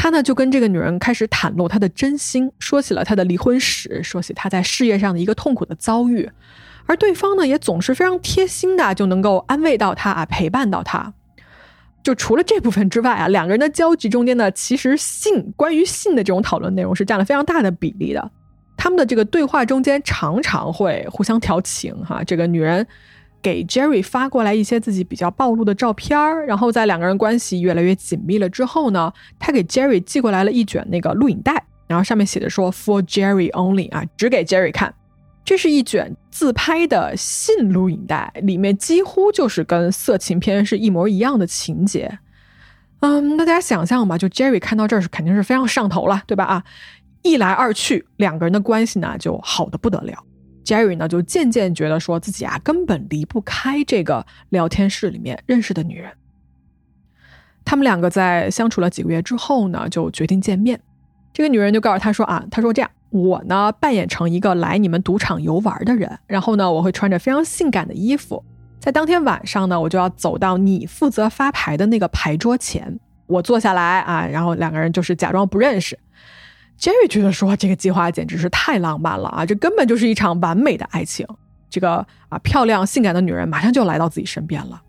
[0.00, 6.30] 他呢就跟这个女人开始袒露他的真心，说起了他的离婚史，说起他在事业上的一个痛苦的遭遇。
[6.86, 11.12] 而对方呢，也总是非常贴心的，就能够安慰到他啊，陪伴到他。
[12.04, 18.30] 就除了这部分之外啊，两个人的交集中间呢，其实性关于性的这种讨论内容是占了非常大的比例的。
[18.76, 22.22] 他们的这个对话中间常常会互相调情哈。
[22.22, 22.86] 这个女人
[23.40, 34.94] 给 Jerry 发过来一些自己比较暴露的照片儿，然后在两个人关系越来越紧密了之后呢，他给 Jerry 寄过来了一卷那个录影带，然后上面写着说 “For Jerry only” 啊，只给 Jerry 看。
[35.44, 42.18] 这是一卷自拍的信录影带，里面几乎就是跟色情片是一模一样的情节。
[43.00, 46.44] 嗯，大家想象吧，就 Jerry 看到这儿是肯定是非常上头了，对吧？
[46.44, 46.64] 啊，
[47.22, 50.22] 一来二去，两个人的关系呢就好的不得了。
[50.68, 56.12] Jerry 呢就渐渐觉得说自己啊根本离不开这个聊天室里面认识的女人。
[57.64, 60.78] 他们两个在相处了几个月之后呢，就决定见面。
[61.32, 62.90] 这个女人就告诉他说啊，他说这样。
[63.10, 68.44] 我呢，扮演成一个来你们赌场游玩的人，然后呢，我会穿着非常性感的衣服，
[68.78, 75.98] 在当天晚上呢，我就要走到你负责发牌的那个牌桌前，我坐下来啊，然后两个人就是假装不认识。
[76.78, 81.26] Jerry 觉得说这个计划简直是太浪漫了啊，这根本就是一场完美的爱情。
[81.68, 84.80] 这个啊漂亮性感的女人马上就来到自己身边了，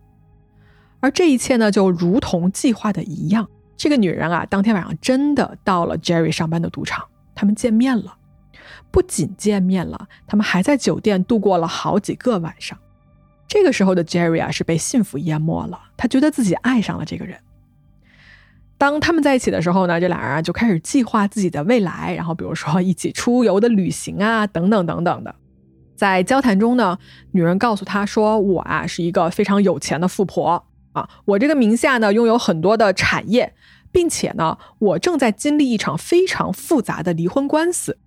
[0.99, 7.03] 而这一切呢就如同计划的一样，这个女人啊当天晚上真的到了 Jerry 上班的赌场，
[7.35, 8.15] 他们见面了。
[8.91, 12.77] 不仅见面了，他们还在酒店度过了好几个晚上。
[13.47, 17.37] 这个时候的 Jerry 啊是被幸福淹没了，他觉得自己爱上了这个人。
[18.79, 25.35] 当他们在一起的时候呢，这俩人啊就开始计划自己的未来，然后比如说一起出游的旅行啊，等等等等的。
[25.97, 26.97] 在交谈中呢，
[27.31, 30.63] 女人告诉他说：“我啊是一个非常有钱的富婆
[30.93, 33.53] 啊，我这个名下呢拥有很多的产业，
[33.91, 37.97] 并且呢我正在经历一场非常复杂的离婚官司。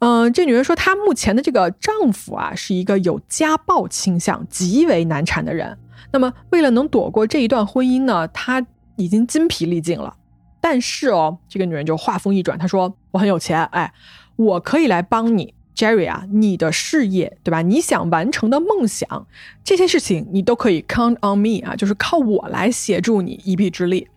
[0.00, 5.78] 嗯，这女人说她目前的这个丈夫啊是一个有家暴倾向、极为难缠的人。
[6.12, 10.16] 那么为了能躲过这一段婚姻呢，她。”已经筋疲力尽了，
[10.60, 13.92] 但是哦，这个女人就话锋一转，她说：“我很有钱，哎，
[14.36, 17.62] 我可以来帮你，Jerry 啊，你的事业对吧？
[17.62, 19.26] 你想完成的梦想，
[19.62, 24.08] 这些事情你都可以 count on me 啊，就是靠我来协助你一臂之力。”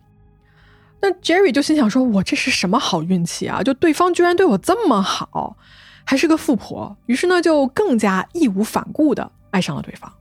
[1.00, 3.62] 那 Jerry 就心想说：“我这是什么好运气啊？
[3.62, 5.56] 就对方居然对我这么好，
[6.04, 10.12] 还是个富婆。”于是呢，就更加义无反顾的爱上了对方。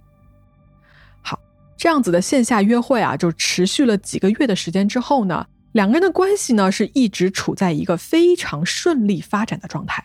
[1.78, 10.04] 这样子的线下约会啊，就持续了几个月的时间之后呢，两个人的关系呢是一直处在一个非常顺利发展的状态。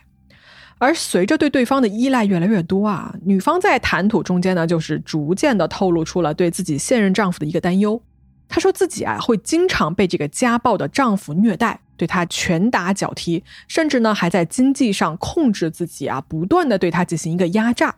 [0.77, 8.01] 而随着对对方的依赖越来越多啊，女方在谈吐中间呢，就是逐渐的透露出了对自己现任丈夫的一个担忧。
[8.49, 17.95] 她说自己啊会经常被这个家暴的丈夫虐待，对她拳打脚踢，甚至呢还在经济上控制自己啊，不断的对她进行一个压榨。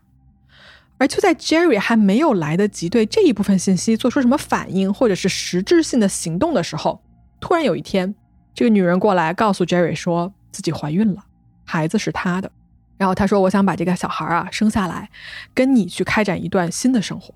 [0.97, 7.01] 而就在 Jerry 还没有来得及对这一部分信息做出什么反应，或者是实质性的行动的时候，
[7.39, 8.15] 突然有一天，
[8.53, 11.23] 这个女人过来告诉 Jerry 说自己怀孕了，
[11.65, 12.51] 孩子是她的。
[12.97, 15.09] 然后她说：“我想把这个小孩啊生下来，
[15.53, 17.33] 跟你去开展一段新的生活。”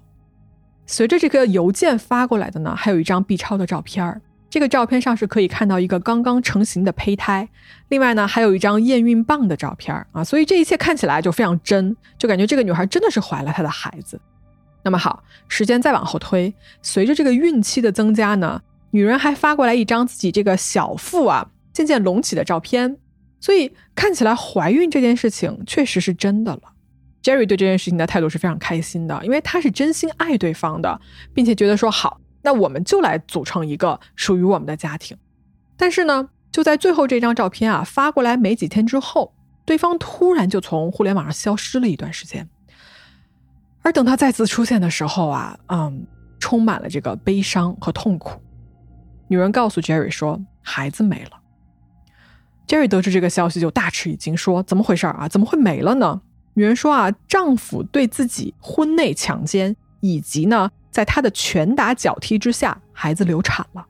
[0.88, 4.22] 随着这个邮件发过来的呢，还有一张 B 超的照片儿。
[4.50, 7.48] 这个照片上是可以看到一个刚刚成型的胚胎，
[7.90, 14.20] 另外呢还有一张验孕棒的照片啊，所以这一切看起来就非常真，就感觉这个女孩真的是怀了她的孩子。
[14.84, 18.60] 那么好，时间再往后推，随着这个孕期的增加呢，
[18.92, 22.98] 女人还发过来一张自己这个小腹啊渐渐隆起的照片，
[23.40, 26.62] 所以看起来怀孕这件事情确实是真的了。
[27.22, 31.00] Jerry 对这件事情的态度是非常开心的，因为他是真心爱对方的，
[31.34, 32.20] 并且觉得说好。
[32.42, 35.18] 那我们就来组成一个属于我们的家庭，
[35.76, 39.34] 但是呢，就在最后这张照片啊发过来没几天之后，
[39.66, 42.48] 对方突然就从互联网上消失了一段时间。
[43.82, 46.06] 而等他再次出现的时候啊，嗯，
[46.40, 48.40] 充满了这个悲伤和痛苦。
[49.28, 51.32] 女人告诉 Jerry 说，孩子没了。
[52.68, 55.28] Jerry 得知这个消息就大吃一惊，说怎么回事啊？
[55.28, 56.22] 怎么会没了呢？
[56.54, 60.72] 女人说啊，丈夫对自己婚内强奸，以及呢。
[60.92, 63.86] 在他的拳打脚踢之下，孩子流产了。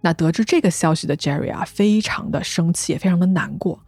[0.00, 3.80] 那得知这个消息的 Jerry 啊，非常的生气，也非常的难过。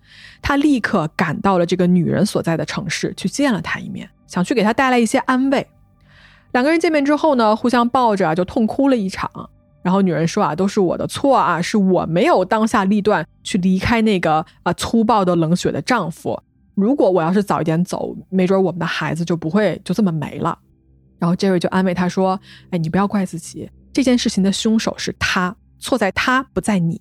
[0.42, 5.66] 他立刻赶到了这个女人所在的城市，去见了她一面，想去给她带来一些安慰。
[6.52, 9.30] 两个人见面之后呢，互相抱着啊，就痛哭了一场。
[9.82, 16.40] 然后女人说啊，都是我的错啊，是我没有当下立断去离开那个啊粗暴的冷血的丈夫。
[16.74, 20.58] 如果我要是早一点走，没准我们的孩子就不会就这么没了。
[21.18, 27.00] 然后 Jerry 就安慰她说：“哎，你不要怪自己，这件事情的凶手是他，错在他不在你。”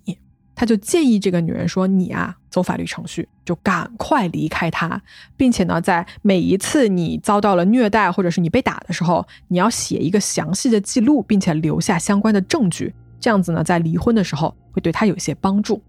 [0.54, 5.00] 他就建议这个女人说：“你啊，走法律程序，就赶快离开他，
[5.36, 15.80] 并且呢，在每一次你遭到了虐待或者是你被打的时候，你要写一个详细的记录，并且留下相关的证据，这样子呢，在离婚的时候会对他有些帮助。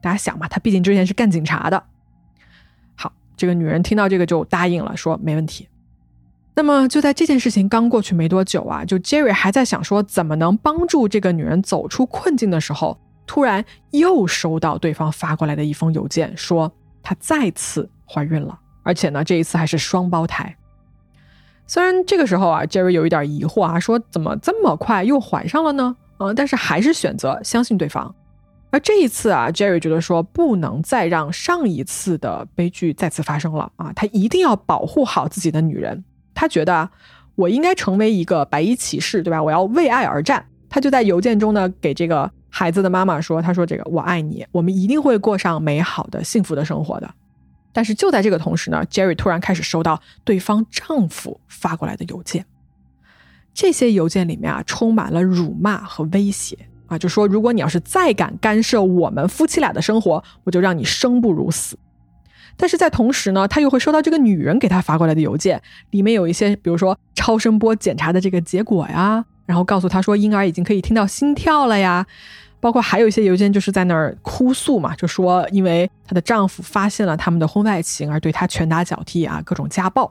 [0.00, 1.80] 大家想嘛，他毕竟之前是干警察的。
[2.96, 5.68] 好，这个女人听到这个就答应了，说没问题。”
[6.58, 20.56] 那么就在这件事情刚过去没多久啊，就 Jerry 还在想说怎么能帮助这个女人走出困境的时候，突然又收到对方发过来的一封邮件，说她再次怀孕了，而且呢这一次还是双胞胎。
[21.66, 25.94] 虽然这个时候啊，Jerry 有一点疑惑啊，说怎么这么快又怀上了呢？
[26.18, 28.14] 嗯，但是还是选择相信对方。
[28.70, 36.02] 而这一次啊，Jerry 觉得说不能再让上一次的悲剧再次发生了啊，他一定要保护好自己的女人。
[36.36, 36.88] 他觉得
[37.34, 39.42] 我应该成为一个白衣骑士，对吧？
[39.42, 40.46] 我要为爱而战。
[40.68, 47.14] 他就在邮件中呢，给这个孩子的妈妈说：“他说这个我爱你，我们一定会过上美好的、幸福的生活的。”
[47.72, 52.44] 但是就在这个同时呢，Jerry 突然开始收到对方丈夫发过来的邮件。
[53.54, 61.78] 这些邮件里面啊，充满了辱骂和威胁，啊，就说如果你要是再敢干涉我们夫妻俩的生活，我就让你生不如死。
[62.56, 72.06] 但是在同时呢，他又会收到这个女人给他发过来的邮件，里面有一些，比如说超声波检查的这个结果呀，然后告诉他说婴儿已经可以听到心跳了呀，
[72.60, 80.10] 包括还有一些邮件就是在那儿哭诉嘛，就说因为她的丈夫发现了他们的婚外情而对她拳打脚踢啊，各种家暴。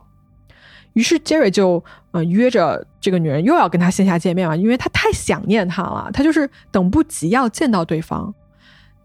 [0.94, 8.34] 于是 Jerry 就呃约着这个女人又要跟他线下见面嘛，因为他太想念她了，他就是等不及要见到对方。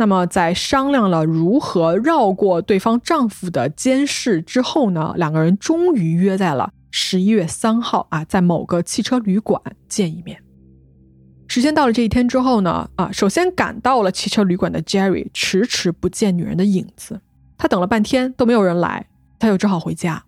[0.01, 10.42] 那么，在商量了如何绕过对方丈夫的监视之后呢，两个人终于约在了十一月三号啊，在某个汽车旅馆见一面。
[11.48, 17.20] 时间到了这一天之后呢，啊，首先赶到了汽车旅馆的 Jerry 迟迟不见女人的影子，
[17.59, 19.07] 他等了半天都没有人来，
[19.38, 20.24] 他又只好回家。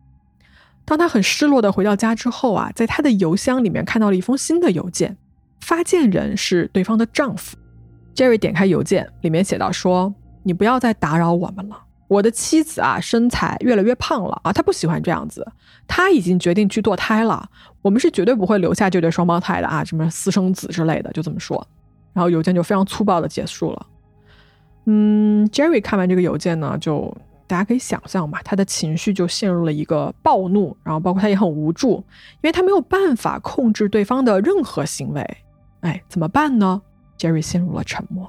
[0.84, 5.16] 当他很失落的回到家之后啊，在他的邮箱里面看到了一封新的邮件，
[5.62, 7.56] 发件人是对方的丈夫。
[8.14, 11.76] Jerry 点开邮件，里面写到说：“你不要再打扰我们了。
[12.08, 15.50] 我的妻子啊，身材越来越胖了啊，她不喜欢这样子。
[15.88, 17.48] 她已经决定去堕胎了。
[17.80, 21.66] 我们是绝对不会留下这对双胞胎的啊，什么私生子之类的，就这么说。
[22.12, 23.86] 然后邮件就非常粗暴的结束了。
[24.84, 32.04] 嗯，Jerry 看完这个邮件呢，就大家可以想象嘛，他的情绪就陷入了一个暴怒，然后包括他也很无助，
[32.42, 35.36] 因为他没有办法控制对方的任何行为。
[35.80, 36.82] 哎，怎么办呢？”
[37.22, 38.28] Jerry 陷入了沉默，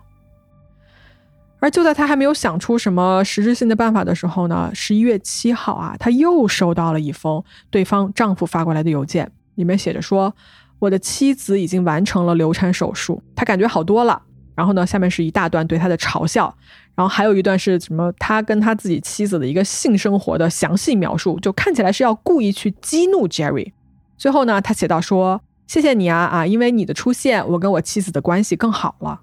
[1.58, 10.32] 而就在他还没有想出什么实质性的办法的时候呢，十一月七号啊，他又收到了一封对方丈夫发过来的邮件，里面写着说
[10.78, 14.22] ：“我的妻子已经完成了流产手术，她感觉好多了。”
[14.54, 16.56] 然后呢，下面是一大段对他的嘲笑，
[16.94, 23.72] 然后还有一段是什么他跟他自己妻子的一个性生活的详细描述，就看起来是要故意去激怒 Jerry。
[24.20, 25.42] 最后呢，他写到说。
[25.74, 26.46] 谢谢你啊啊！
[26.46, 29.20] 因为你的出现，我跟我妻子的关系更好了。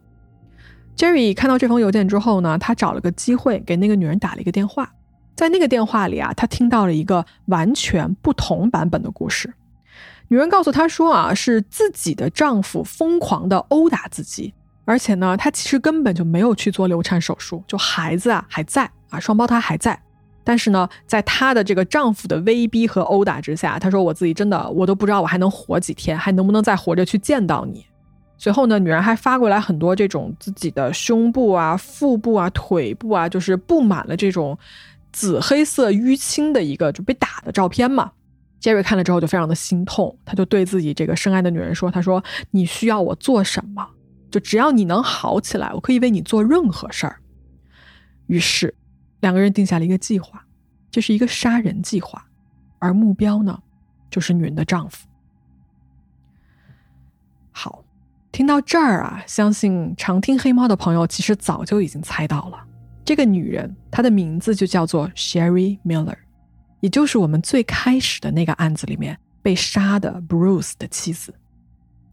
[0.96, 4.92] Jerry 看到这封邮件之后呢，他找了个机会给那个女人打了一个电话。
[5.36, 9.55] 在那个电话里啊，他听到了一个完全不同版本的故事。
[10.26, 14.53] 女人告诉他说啊，是自己的丈夫疯狂的殴打自己，
[14.84, 20.03] 而且呢，他其实根本就没有去做流产手术，就孩子啊还在啊，双胞胎还在。
[20.51, 27.86] 但是呢，在她的这个丈夫的威逼和殴打之下，她说：“我自己真的，我都不知道我还能活几天，还能不能再活着去见到你。”
[28.36, 34.59] 随后呢，女人还发过来很多这种自己的胸部啊、腹部啊、腿部啊，就是布满了这种
[35.12, 38.11] 紫黑色淤青的一个就被打的照片嘛。
[38.59, 42.20] 杰瑞看了之后就非常的心痛，他就对自己这个深爱的女人说：“他说
[42.51, 43.86] 你需要我做什么？
[44.32, 47.20] 就只要你能好起来，我可以为你做任何事儿。”
[48.26, 48.74] 于是。
[49.21, 50.45] 两个人定下了一个计划，
[50.91, 52.27] 这是一个杀人计划，
[52.79, 53.62] 而目标呢，
[54.11, 55.07] 就是女人的丈夫。
[57.53, 57.85] 好，
[58.33, 62.59] 听到这儿啊，相信常听黑猫的朋友其实早就已经猜到了，
[63.05, 66.16] 这个女人她的名字就叫做 Sherry Miller，
[66.81, 71.35] 也就是我们最开始的那个案子里面被杀的 Bruce 的妻子。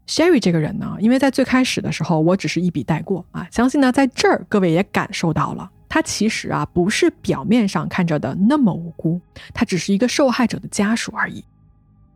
[0.06, 5.70] Sherry 这个人呢，因为在最开始的时候我只是一笔带过啊，相信呢在这儿各位也感受到了。
[5.88, 9.20] 他其实啊，不是表面上看着的那么无辜，
[9.54, 11.44] 他只是一个受害者的家属而已。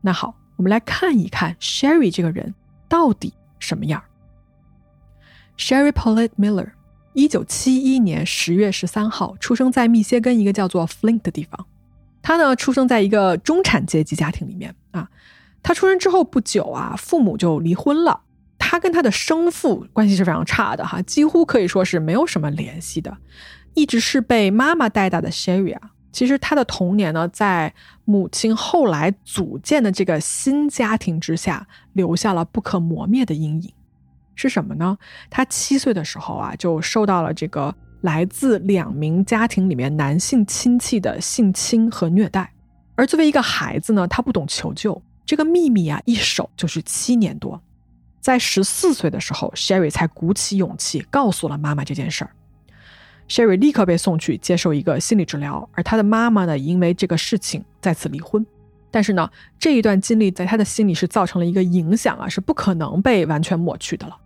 [0.00, 2.54] 那好，我们来看一看 Sherry 这个人
[2.88, 4.02] 到底什么样。
[5.56, 6.72] Sherry Paulette Miller，
[7.14, 11.66] 一九七一年十月十三号出生在密歇根一个叫做 Flint 的地方。
[12.20, 15.08] 他呢，出生在一个中产阶级家庭里面啊。
[15.62, 18.22] 他出生之后不久啊，父母就离婚了。
[18.58, 23.16] 他跟他的生父关系是非常差的哈，几乎可以说是没有什么联系的。
[23.74, 27.72] 一直是被妈妈带大的 Sherry 啊，其实她的童年呢，在
[28.04, 33.72] 母亲后来组建的这个新家庭之下，留下了不可磨灭的阴影。
[34.34, 34.96] 是什么呢？
[35.30, 42.52] 她七岁的时候啊，就受到了这个来自两名家庭里面男性亲戚的性侵和虐待。
[42.94, 47.60] 而作为一个孩子呢，他不懂求救，这个秘密啊，一守就是七年多。
[48.20, 52.30] 在十四岁的时候，Sherry 才鼓起勇气告诉了妈妈这件事儿。
[53.28, 58.44] Sherry 立刻被送去接受一个心理治疗，而他的妈妈呢，因为这个事情再次离婚。
[58.90, 64.18] 但是呢，这一段经历在他的心里是造成了一个影响啊，是不可能被完全抹去的了。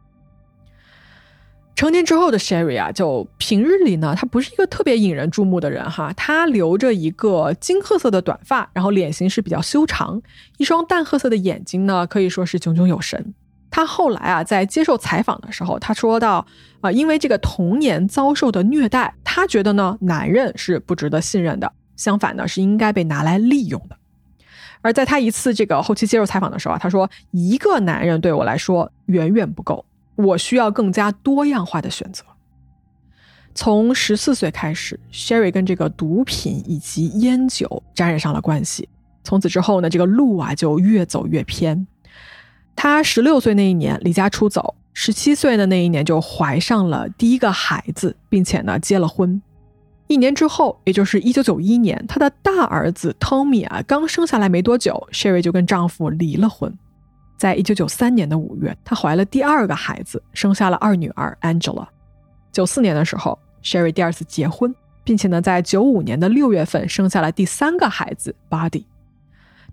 [1.76, 10.20] 成年之后的 Sherry 啊，就平日里呢，他不是一个特别引人注目的人哈，他留着一个金褐色的短发，然后脸型是比较修长，
[10.56, 13.34] 一双淡褐色的眼睛呢，可以说是炯炯有神。
[13.70, 16.46] 他后来啊，在接受采访的时候，他说到
[16.80, 23.96] 啊，因为这个童年遭受的虐待，他觉得呢，男人是不值得信任的，相反呢，是应该被拿来利用的。
[24.82, 32.24] 而在他一次这个后期接受采访的时候啊，他说，一个男人对我来说远远不够，我需要更加多样化的选择。
[33.54, 38.88] 从十四岁开始，Sherry 跟这个毒品以及烟酒沾染上了关系。
[39.24, 41.86] 从此之后呢，这个路啊就越走越偏。
[42.76, 49.42] 她十六岁那一年离家出走，十七岁的那一年就怀上了第一个孩子，并且呢结了婚。
[50.06, 56.72] 一年之后，也就是一九九一年，她的大儿子 Tommy 啊刚生下来没多久，Sherry 就跟丈夫离了婚。
[57.36, 61.86] 在一九九三年的五月，她怀了第二个孩子，生下了二女儿 Angela。
[62.52, 63.36] 九四年的时候。
[63.64, 64.72] Sherry 第二次结婚，
[65.02, 68.84] 并且呢，在九五年的六月份生下了第三个孩子 Buddy。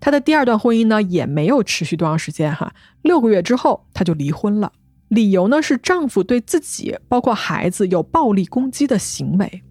[0.00, 4.72] 她的第二段婚姻呢，也没有持续多长时间哈，六个月之后她就离婚了。
[5.08, 9.62] 理由呢是丈夫对自己包括孩子有暴力攻击的行为。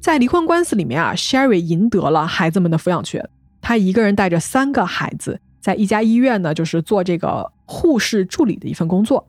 [0.00, 3.28] 在离婚官司里面啊，Sherry 赢得了孩子们的抚养权，
[3.62, 9.28] 她一个人带着三个孩子，在一家医院呢，就是做这个护士助理的一份工作，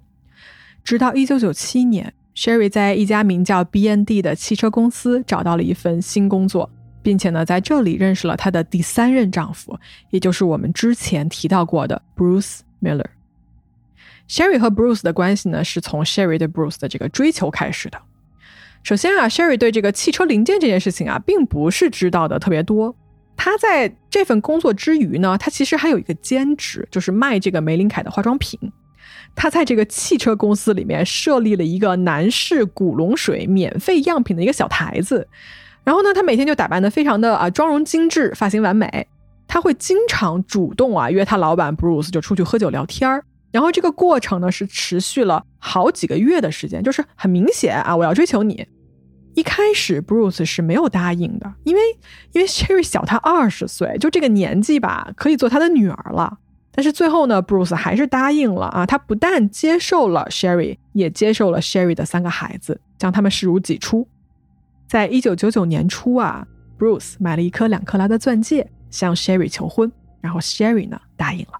[0.84, 2.14] 直到一九九七年。
[2.36, 6.70] Sherry 在一家名叫 BND 的汽车公司找到了一份新工作，
[7.06, 9.80] 并且呢，在这里认识了她的第三任丈夫，
[10.10, 13.06] 也就是我们之前提到过的 Bruce Miller。
[14.28, 18.02] Sherry 和 Bruce 的关系呢，是从 Sherry 对 Bruce 的这个追求开始的。
[18.82, 22.96] 首先啊，Sherry 对这个汽车零件这件事情啊，并不是知道的特别多。
[23.38, 28.60] 他在这份工作之余呢，他其实还有一个兼职，就是卖这个玫琳凯的化妆品。
[29.36, 35.28] 他在这个汽车公司里面设立了一个男士古龙水免费样品的一个小台子，
[35.86, 39.08] 然后呢，他每天就打扮的非常的啊妆容精致，发型完美。
[39.48, 48.66] 他会经常主动啊约他老板 Bruce 就出去喝酒聊天儿，然后这个过程呢是持续了好几个月的时间，就是很明显啊我要追求你。
[49.36, 51.82] 一开始 Bruce 是没有答应的，因为
[52.32, 56.40] 因为 Sherry 小他二十岁，就这个年纪吧，可以做他的女儿了。
[56.72, 58.86] 但是最后呢，Bruce 还是答应了啊！
[58.86, 64.06] 他不但接受了 Sherry，也接受了 Sherry 的三个孩子，将他们视如己出。
[64.88, 71.60] 在一九九九年初啊，Bruce 买了一颗两克拉的钻戒向 Sherry 求婚，然后 Sherry 呢答应了。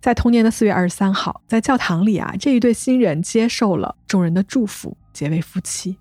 [0.00, 5.98] 在同年的四月二十三号，在教堂里啊，这一对新人接受了众人的祝福，结为夫妻。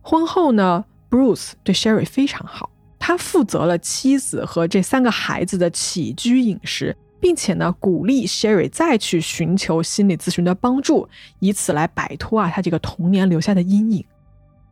[0.00, 2.70] 婚后呢，Bruce 对 Sherry 非常好。
[2.98, 11.08] 他负责了妻子和这三个孩子的起居饮食，并且呢，鼓励 Sherry 再去寻求心理咨询的帮助，
[11.40, 14.04] 以此来摆脱啊他这个童年留下的阴影。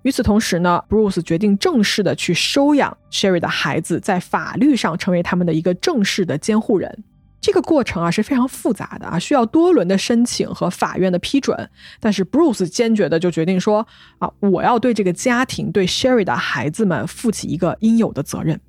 [0.06, 7.02] 与此同时呢，Bruce 决定正式的去收养 Sherry 的孩子，在法律上成为他们的一个正式的监护人。
[7.40, 11.68] 这个过程啊是非常复杂的啊，需要多轮的申请和法院的批准。
[11.98, 13.84] 但是 Bruce 坚决的就决定说
[14.18, 18.60] 啊，我要对这个家庭、对 Sherry 的孩子们负起一个应有的责任。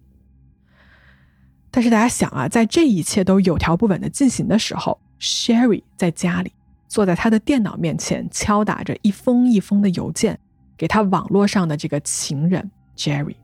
[1.70, 6.52] 但是大家想啊，在这一切都有条不紊的进行的时候，Sherry 在家里
[6.88, 10.40] 坐在他的电脑面前，敲打着一封一封的邮件，
[10.78, 13.36] 给他网络上的这个情人 Jerry。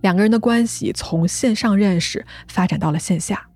[0.00, 3.46] 两个人的关系从线上认识发展到了线下。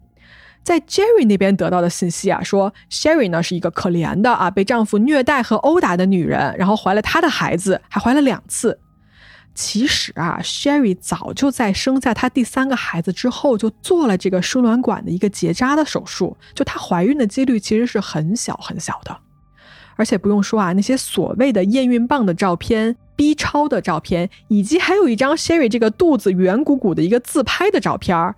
[0.64, 8.78] 在 Jerry 那边得到的信息啊，说 Sherry 呢是一个可怜的啊，被丈夫虐待和殴打的女人，然后怀了他的孩子，还怀了两次。
[9.54, 19.18] 其实啊，Sherry 早就在生下她第三个孩子之后，就做了这个输卵管的一个结扎的手术，就她怀孕的几率其实是很小很小的。
[19.98, 28.36] 而且不用说啊，那些所谓的验孕棒的照片、B 超的照片，以及还有一张 Sherry 这个肚子圆鼓鼓的一个自拍的照片儿。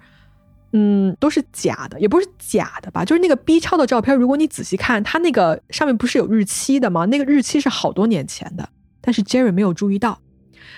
[0.72, 3.04] 嗯，都是假的，也不是假的吧？
[3.04, 7.04] 就是那个 B 超的照片，如果你仔细看，它那个上面不是有日期的吗？
[7.06, 8.68] 那个日期是好多年前的，
[9.00, 10.20] 但是 Jerry 没有注意到。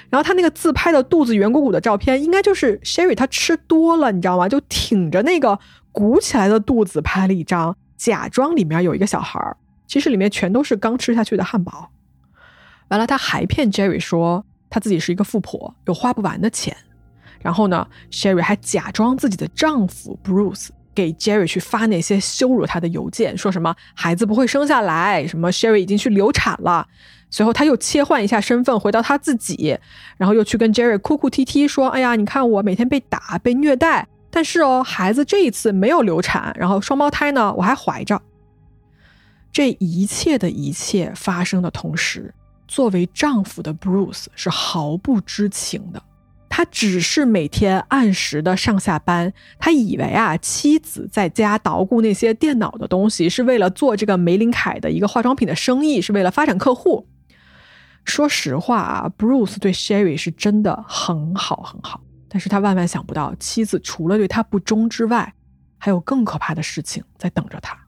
[0.09, 4.49] 然后他那个自拍的肚子圆鼓鼓的照片，应该就是 Sherry 他吃多了，你知道吗？
[4.49, 5.59] 就挺着那个
[5.91, 9.57] 鼓起来的肚子拍了一张，假装里面有一个小孩儿，
[9.93, 11.90] 其实里面全都是刚吃下去的汉堡。
[12.88, 16.74] 完了，他还骗 Jerry 说他自己是一个富婆，有花不完的钱。
[17.43, 26.88] 然后呢，Sherry 还假装自己的丈夫 Bruce 给 Jerry 去发那些羞辱他的邮件，说什么孩子不会生下来，什么 Sherry 已经去流产了。
[27.28, 29.78] 随后他又切换一下身份，回到他自己，
[30.16, 38.18] 然后又去跟 Jerry 哭哭啼啼说：“哎呀，你看我每天被打、被虐待，但是哦，孩子这一次没有流产，然后双胞胎呢，我还怀着。”
[39.53, 42.35] 这一切的一切发生的同时，
[42.67, 46.03] 作为丈夫的 Bruce 是毫不知情的。
[46.49, 57.07] 他只是每天按时的上下班，他以为啊，妻子在家捣鼓那些电脑的东西是为了做这个玫琳凯的一个化妆品的生意，是为了发展客户。
[58.05, 65.35] 说实话啊，Bruce 对 Sherry 是真的很好很好，但是他万万想不到，妻子除了对他不忠之外，
[65.79, 67.79] 还有更可怕的事情在等着他。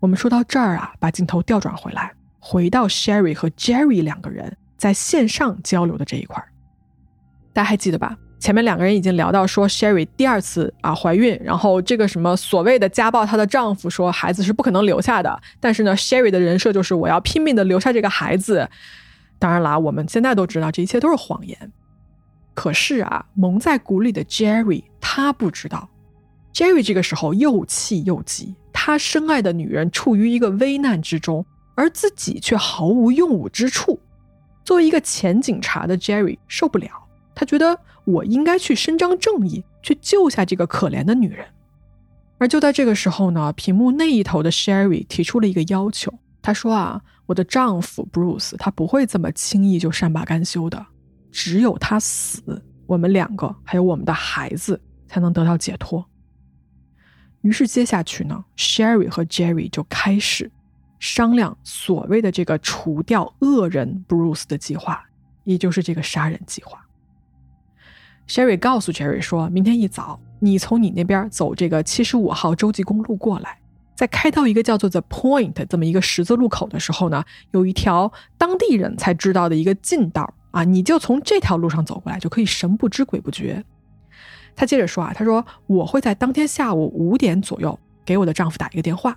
[0.00, 6.48] 我们说到这儿啊，把镜头调转回来，回到 Sherry 和 Jerry 两个人在线上交流的这一块儿，
[7.52, 8.16] 大家还记得吧？
[8.38, 18.70] 前面两个人已经聊到说，Sherry 第二次啊怀孕，然后这个什么所谓的家暴她的丈夫说孩子是不可能留下的，但是呢，Sherry 的人设就是我要拼命的留下这个孩子。
[19.40, 21.72] 当然啦，我们现在都知道这一切都是谎言。
[22.54, 25.88] 可是啊，蒙在鼓里的 Jerry 他不知道
[26.54, 28.54] ，Jerry 这个时候又气又急，
[28.88, 34.00] 他深爱的女人处于一个危难之中，而自己却毫无用武之处。
[34.64, 36.88] 作为一个前警察的 Jerry 受不了，
[37.34, 37.78] 他觉得。
[38.06, 41.44] 我应该去伸张正义，去救下这个可怜的女人。
[42.38, 46.10] 而就在这个时候呢，屏幕那一头的 Sherry 提出了一个要求。
[46.40, 50.86] 他说：“啊，我的丈夫 Bruce，他不会这么轻易就善罢甘休的。
[51.30, 56.02] 只有他死，我们两个还有我们的孩子才能得到解脱。”
[57.48, 60.50] 于是接下去呢，Sherry 和 Jerry 就开始
[60.98, 65.02] 商量所谓的这个除掉恶人 Bruce 的计划，
[65.44, 66.78] 也就是这个杀人计划。
[68.26, 73.58] Sherry 告诉 Jerry 说：“明天一早，你从你那边走这个七十五号洲际公路过来，
[73.94, 83.64] 在开到一个叫做 The Point 这么一个十字路口的时候呢，有一条当地人才知道的一个近道啊，你就从这条路上走过来，就可以神不知鬼不觉。”
[84.58, 89.16] 他接着说：“啊，他说我会在当天下午五点左右给我的丈夫打一个电话，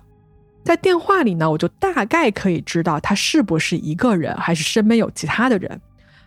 [0.64, 5.80] 在电话里呢，我就大概可以知道他是不是一个人，还是身边有其他的人，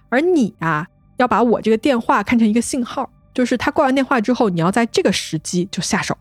[0.09, 0.85] 而你啊。”
[1.17, 6.13] 要把我这个电话看成一个信号，就是他挂完电话之后，你要在这个时机就下手，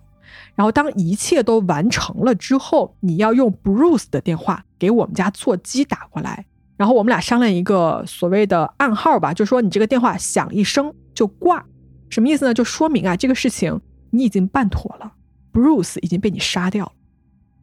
[0.55, 11.67] 然后当一切都完成了之后，你要用 Bruce 的电话给我们家座机打过来，然后我们俩商量一个所谓的暗号吧，就说你这个电话响一声就挂，
[12.09, 12.55] 什么意思呢？
[12.55, 13.81] 就说明啊，这个事情
[14.11, 15.13] 你已经办妥了
[15.53, 16.93] ，Bruce 已经被你杀掉了。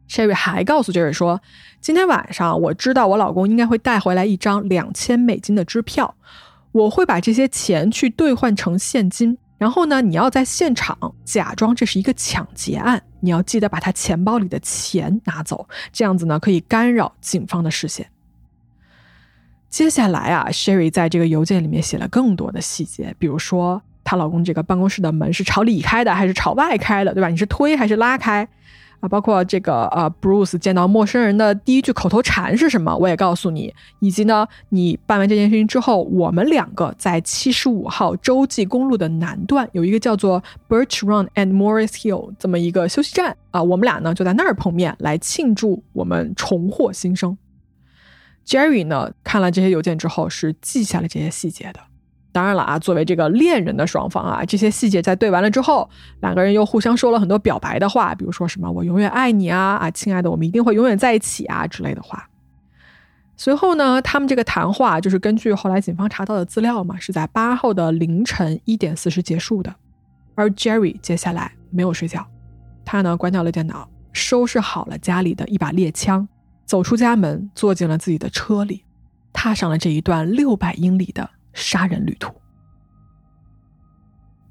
[0.08, 1.40] Sherry 还告诉 Jerry 说，
[1.80, 6.14] 今天晚上我知道我老公应该会带回来一张两千美金的支票。
[6.72, 18.10] 我会把这些钱去兑换成现金，然后呢，你要在现场假装这是一个抢劫案，你要记得把他钱包里的钱拿走，这样子呢可以干扰警方的视线。
[19.68, 23.82] 接下来啊，Sherry 在这个邮件里面写了更多的细节，比如说
[24.12, 27.30] 她老公这个办公室的门是朝里开的还是朝外开的，对吧？
[27.30, 28.46] 你是推还是拉开？
[29.00, 32.94] 啊，包括这个呃，Bruce 见到陌生人的第一句口头禅是什么？
[32.94, 33.74] 我也告诉你。
[34.00, 47.38] 以及呢，你办完这件事情之后，我们两个在七十五号洲际公路的南段有一个叫做 Birch Run and Morris Hill 这么一个休息站啊，我们俩呢就在那儿碰面，来庆祝我们重获新生。
[48.46, 51.80] Jerry 呢看了这些邮件之后，是记下了这些细节的。
[52.32, 55.88] 当然了啊，作为这个恋人的双方啊，这些细节在对完了之后，
[56.20, 62.26] 两个人又互相说了很多表白的话，比如说什么“我永远爱你啊啊，亲爱的，我们一定会永远在一起啊”之类的话。
[63.36, 69.74] 随后呢，他们这个谈话就是根据后来警方查到的资料嘛，是在八号的凌晨一点四十结束的。
[70.34, 72.26] 而 Jerry 接下来没有睡觉，
[72.84, 76.26] 他呢关掉了电脑，收拾好了家里的一把猎枪，
[76.64, 78.84] 走出家门，坐进了自己的车里，
[79.32, 81.28] 踏上了这一段六百英里的。
[81.52, 82.32] 杀人旅途。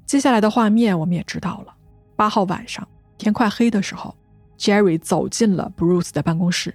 [0.06, 1.74] 接下来的画面我们也知道了。
[2.16, 2.86] 八号晚上，
[3.16, 4.14] 天快黑的时候
[4.58, 6.74] ，Jerry 走进了 Bruce 的办公室。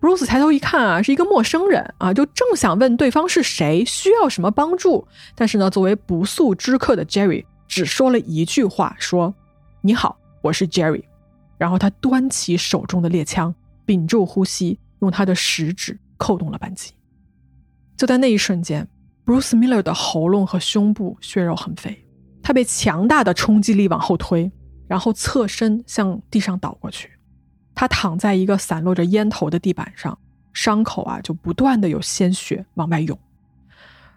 [0.00, 5.06] Bruce 抬头一看啊，是一个陌生人啊，就正想问对方是谁，需要什么帮助。
[5.34, 9.34] 但是呢，作为不速之客的 Jerry 只说了一句话：“说
[9.80, 11.02] 你好，我是 Jerry。”
[11.58, 13.54] 然后他端起手中的猎枪，
[13.86, 16.92] 屏住呼吸，用他的食指扣动了扳机。
[17.96, 18.86] 就在那一瞬间。
[19.24, 22.04] Bruce Miller 的喉咙和胸部血肉横飞，
[22.42, 24.52] 他被强大的冲击力往后推，
[24.86, 27.10] 然后侧身向地上倒过去。
[27.74, 30.18] 他躺在一个散落着烟头的地板上，
[30.52, 33.18] 伤口啊就不断的有鲜血往外涌。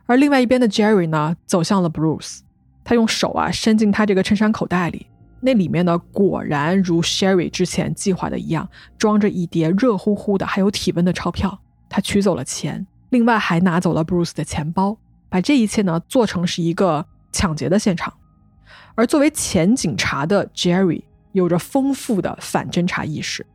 [0.06, 2.40] 而另外一边的 Jerry 呢，走向了 Bruce，
[2.84, 5.08] 他用手啊伸进他这个衬衫口袋里，
[5.40, 11.62] 那里面呢果然如 Sherry 之前计划的一样，装着一叠热乎乎的还有体温的钞票。
[11.88, 12.86] 他取走了钱。
[13.10, 14.98] 另外还拿走了 Bruce 的钱包，
[15.30, 18.14] 把这一切呢做成是一个抢劫的现场。
[18.96, 23.46] 而作为前警察的 Jerry 有着丰富的反侦查意识，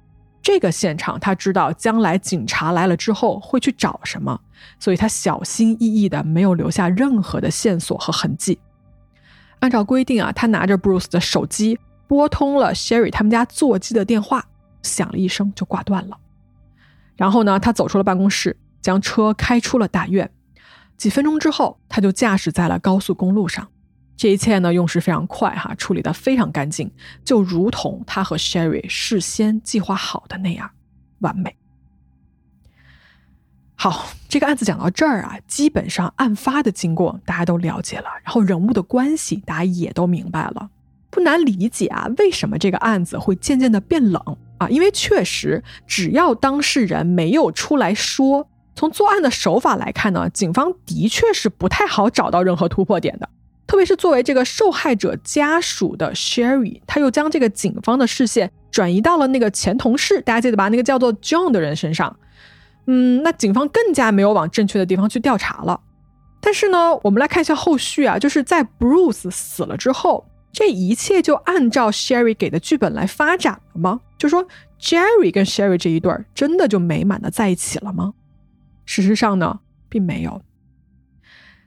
[0.41, 4.41] 这个现场他知道将来警察来了之后会去找什么，
[4.79, 8.59] 所以他小心翼翼的没有留下任何的线索和痕迹。
[9.59, 14.45] 按照规定啊，他拿着 Bruce 的手机拨通了 Sherry 他们家座机的电话，
[14.83, 16.17] 响了一声就挂断了。
[17.17, 18.57] 然后呢，他走出了办公室。
[18.83, 20.31] 将车开出了大院，
[20.99, 23.69] 几分钟之后，他就驾驶在了高速公路上。
[24.15, 26.93] 这一切呢，用时非常快，哈，处理的非常干净，
[27.25, 30.71] 就如同他和 Sherry 事先计划好的那样，
[31.21, 31.57] 完美。
[33.75, 40.71] 好，这个案子讲到这儿啊，基本上案发的经过大家都了解了，然后人物的关系大家也都明白了，
[41.11, 44.69] 不难理解啊，为什么这个案子会渐渐的变冷啊？
[44.69, 53.29] 因为确实，只要当事人没有出来说，从作案的手法来看呢，警方的确是不太好找到任何突破点的。
[53.67, 60.69] 特别是作为这个受害者家属的 Sherry，他又将这个警方的视线转移到了那个前同事，大家记得吧？
[60.69, 62.15] 那个叫做 John 的人身上。
[62.87, 65.81] 嗯，那警方更加没有往正确的地方去调查了。
[66.41, 74.01] 但是呢，我们来看一下后续啊，就是在 Bruce 死了之后，这一切就按照 Sherry 给的剧本来发展了吗？
[74.19, 74.45] 就说
[74.81, 78.13] Jerry 跟 Sherry 这一对儿真的就美满的在一起了吗？
[78.93, 80.43] 事实上呢，并没有。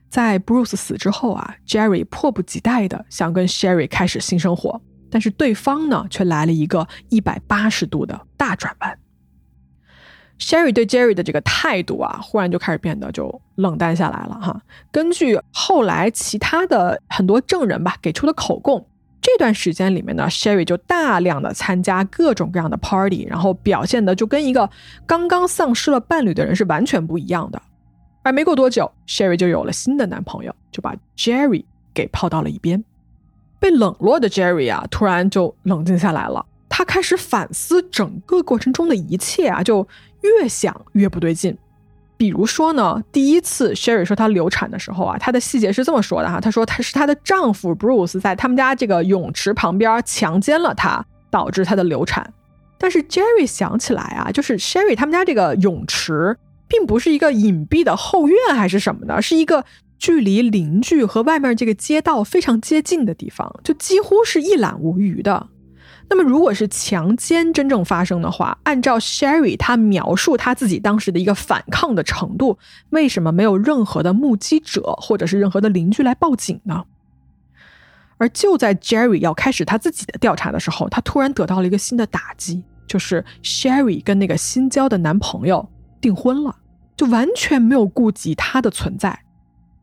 [0.09, 8.99] 在 Bruce 死之后啊，Jerry 迫不及待的想跟 Sherry 开始新生活，但是对方呢，却来了一个一百八十度的大转弯。
[10.37, 14.61] Sherry 对 Jerry 的这个态度啊，忽然就开始变得就冷淡下来了哈。
[14.91, 18.87] 根据后来其他的很多证人吧给出的口供，
[19.35, 24.69] 这段时间里面呢，Sherry 就大量的参加各种各样的 party，然后表现的就跟一个
[25.05, 27.61] 刚刚丧失了伴侣的人是完全不一样的。
[28.23, 32.81] 而没过多久，Sherry 就有了新的男朋友，就把 Jerry 给抛到了一边。
[33.59, 39.85] 被冷落的 Jerry 啊，突然就冷静下来了，他开始反思整个过程中的一切啊，就。
[40.39, 41.55] 越想越不对劲，
[42.17, 52.33] 比如说呢，第一次 Sherry 说她流产的时候啊，她的细节是这么说的哈，她说她是她的丈夫 Bruce 在他们家这个泳池旁边强奸了她，导致她的流产。
[52.77, 56.37] 但是 Jerry 想起来啊，就是 Sherry 他们家这个泳池
[56.67, 59.65] 并不是一个隐蔽的后院还是什么的，是一个
[59.97, 65.47] 距离邻居和外面这个街道非常接近的地方，就几乎是一览无余的。
[66.07, 72.57] 那么，如果是强奸真正发生的话，按照 Sherry 他描述他自己当时的一个反抗的程度，
[72.91, 76.85] 为什么没有任何的目击者或者是任何的邻居来报警呢？
[78.17, 85.67] 而就在 Jerry 要开始他自己的调查的时候，他突然得到了一个新的打击，就是 Sherry 跟那个新交的男朋友
[85.99, 86.55] 订婚了，
[86.95, 89.23] 就完全没有顾及他的存在。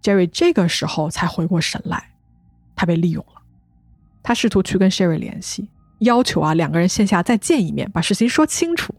[0.02, 2.12] Jerry 这个时候才回过神来，
[2.74, 3.42] 他被利用了，
[4.22, 5.68] 他试图去跟 Sherry 联系。
[6.02, 8.94] 要求啊，两个人线下再见一面，把事情说清楚。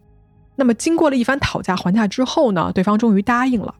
[0.56, 3.74] 那么，经过了一番讨价还价之后呢，对方终于答应了。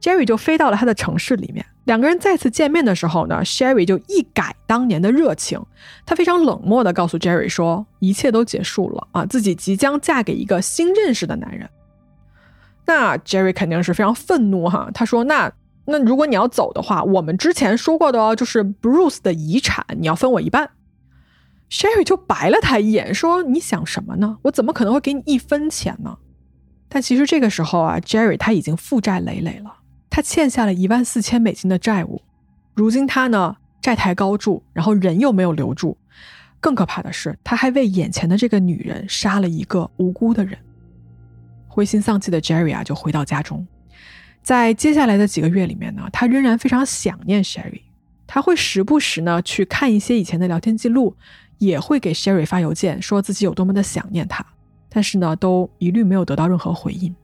[0.00, 1.64] Jerry 就飞到了他的城市里面。
[1.84, 5.60] 两个人再次见面的时候呢，Sherry 就一改当年的热情，
[6.04, 11.68] 他非常冷漠的告诉 Jerry 说，一切都结束了啊，自己即将嫁给一个新认识的男人。
[12.86, 15.50] 那 Jerry 肯定是非常愤怒哈，他说：“那
[15.86, 20.70] 那如果你要走的话，我们之前说过的哦，就是 Bruce 的遗产你要分我一半。”
[21.70, 24.38] Sherry 就白了他一眼，说：“你想什么呢？
[24.42, 26.16] 我怎么可能会给你一分钱呢？”
[26.88, 32.22] 但其实这个时候啊，Jerry 他已经负债累累了，他欠下了一万四千美金的债务。
[32.74, 35.98] 如今他呢，债台高筑，然后人又没有留住。
[36.60, 40.56] 更可怕的是，他还为眼前的这个女人杀了一个无辜的人。
[41.66, 43.66] 灰心丧气的 Jerry 啊，就回到家中。
[44.42, 47.82] 在接下来的几个月里面呢，他仍然非常想念 Sherry，
[48.26, 51.16] 他会时不时呢去看一些以前的聊天记录。
[51.58, 54.44] 也会给 Sherry 发邮件，说自己有多么的想念他，
[54.88, 57.14] 但是呢，都一律没有得到任何回应。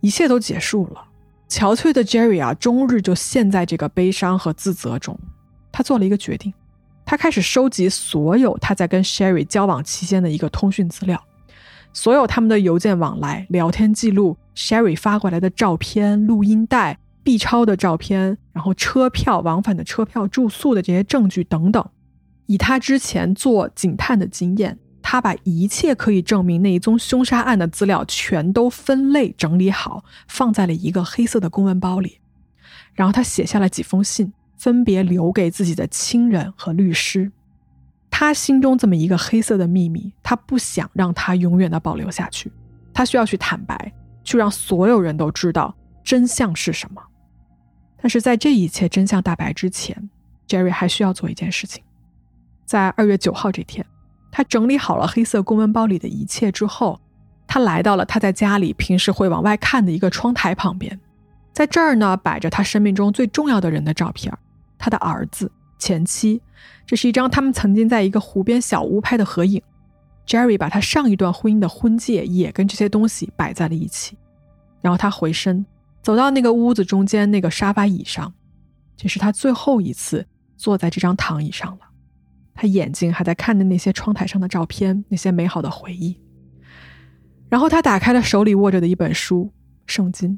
[0.00, 1.04] 一切都结束了，
[1.48, 5.18] 憔悴的 Jerry 啊，终日就陷在这个悲伤和自责中。
[5.72, 6.52] 他做了一个决定，
[7.04, 11.22] 他开始收集所有他在跟 Sherry 交往期间的一个通讯资料，
[11.92, 21.84] 所有他们的邮件往来、聊天记录、Sherry 发过来的照片、录音带、B 超的照片，然后车票、往返的车票、住宿的这些证据等等。
[22.46, 32.20] 以他之前做警探的经验，他把一切可以证明那一宗凶杀案的资料全都分类整理好，放在了一个黑色的公文包里。
[32.94, 37.32] 然后他写下了几封信，分别留给自己的亲人和律师。
[38.10, 42.52] 他心中这么一个黑色的秘密，他不想让他永远的保留下去。
[42.92, 43.92] 他需要去坦白，
[44.22, 45.74] 去让所有人都知道
[46.04, 47.02] 真相是什么。
[48.00, 50.08] 但是在这一切真相大白之前
[50.46, 51.82] ，Jerry 还需要做一件事情。
[52.64, 53.84] 在二月九号这天，
[54.30, 57.00] 他整理好了黑色公文包里的一切之后，
[57.46, 60.98] 他来到了他在家里平时会往外看的一个窗台旁边，
[61.52, 64.32] 在这儿呢摆着他生命中最重要的人的照片，
[64.78, 66.40] 他的儿子、前妻，
[66.86, 69.62] 这是一张他们曾经在一个湖边小屋拍的合影。
[70.26, 74.16] Jerry 把他上一段婚姻的婚戒也跟这些东西摆在了一起，
[74.80, 75.64] 然后他回身
[76.02, 78.32] 走到那个屋子中间那个沙发椅上，
[78.96, 81.80] 这是他最后一次坐在这张躺椅上了。
[82.54, 86.18] 他眼睛还在看着那些窗台上的照片，那些美好的回忆。
[87.48, 89.50] 然后他打开了手里握着的一本书
[89.92, 90.30] 《圣经》，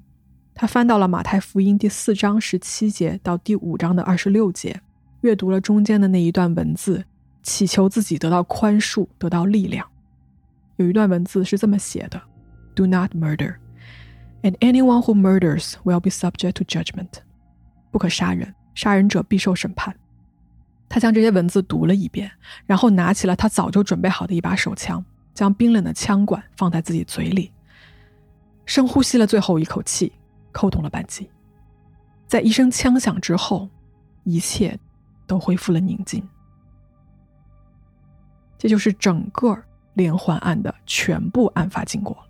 [0.55, 4.81] 他翻到了马太福音第四章十七节到第五章的二十六节，
[5.21, 7.05] 阅读了中间的那一段文字，
[7.43, 9.87] 祈求自己得到宽恕，得到力量。
[10.77, 12.21] 有一段文字是这么写的
[12.75, 13.57] ：“Do not murder,
[14.43, 17.21] and anyone who murders will be subject to judgment。”
[17.91, 19.97] 不可杀人，杀人者必受审判。
[20.89, 22.31] 他将这些文字读了一遍，
[22.65, 27.53] 然后拿起了他早就准备好的一把手枪，将冰冷的枪管放在自己嘴里，
[28.65, 30.13] 深呼吸了最后一口气，
[30.53, 31.29] 扣动了扳机。
[32.27, 33.69] 在一声枪响之后，
[34.25, 34.79] 一切
[35.27, 36.27] 都恢复了宁静。
[38.59, 39.57] 这就是整个。
[39.97, 42.27] 连环案的全部案发经过了。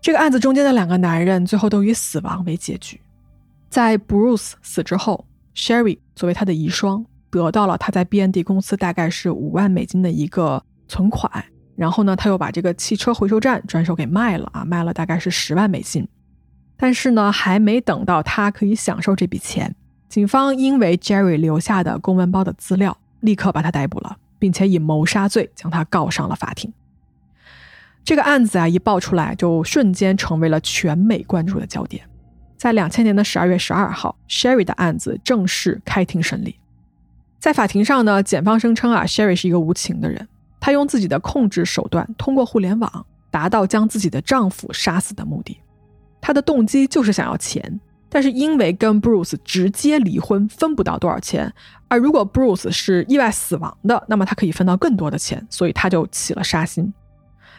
[0.00, 3.00] 这个案子中间的两个男人最后都以死亡为结局。
[3.70, 5.24] 在 Bruce 死之后
[5.54, 11.44] ，Sherry 作为他的遗孀得到了他在 BND 公司大概是五万美金的一个存款。
[11.76, 16.06] 然后呢，他又把这个汽车回收站转手给卖了啊，卖了大概是十万美金。
[16.76, 19.74] 但是呢，还没等到他可以享受这笔钱，
[20.08, 24.18] 警方因为 Jerry 留下的公文包的资料，立刻把他逮捕了。
[24.36, 26.70] 并且以谋杀罪将他告上了法庭。
[28.04, 32.06] 这个案子啊，一爆出来就瞬间成为了全美关注的焦点。
[32.64, 36.58] 在两千年的十二月十二号，Sherry 的案子正式开庭审理。
[37.38, 40.26] 在法庭上呢，检方声称啊，Sherry 是一个无情的人，
[40.58, 45.60] 他用自己的控制手段，通过互联网达到将自己的丈夫杀死的目的。
[46.22, 47.78] 他的动机就是想要钱。
[48.08, 51.52] 但是因为跟 Bruce 直接离婚分不到多少钱，
[51.88, 56.90] 而如果 Bruce 是意外死亡的，那么他可以分到更多的钱，所以他就起了杀心。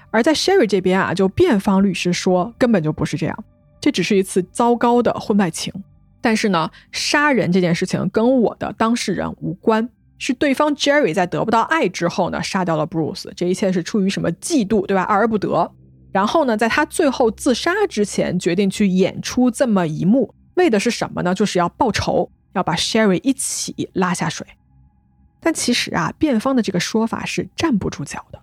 [0.10, 3.44] 而在 Sherry 这边啊，就辩方律师说根本就不是这样，
[3.86, 5.72] 这只是一次糟糕的婚外情。
[6.20, 15.04] 但是呢，杀人这件事情跟我的当事人无关，是对方 Jerry 在得不到爱之后呢，杀掉了 Bruce，这一切是出于什么嫉妒，对吧？
[15.04, 15.72] 爱而不得。
[16.12, 20.34] 然后呢，在他最后自杀之前，决定去演出这么一幕。
[20.56, 21.36] 为的是什么呢？
[21.36, 24.48] 就是要报仇，要把 Sherry 一起拉下水。
[25.40, 28.42] 但其实啊，辩方的这个说法是站不住脚的，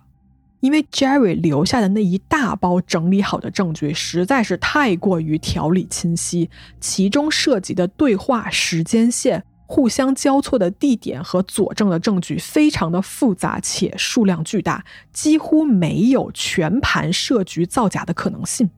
[0.63, 6.49] 因为 Jerry 留下的那一大包整理好的证据实在是太过于条理清晰，
[6.79, 18.69] 其中涉及的对话时间线、互相交错的地点和佐证的证据非常的复杂且数量巨大，几乎没有全盘设局造假的可能性。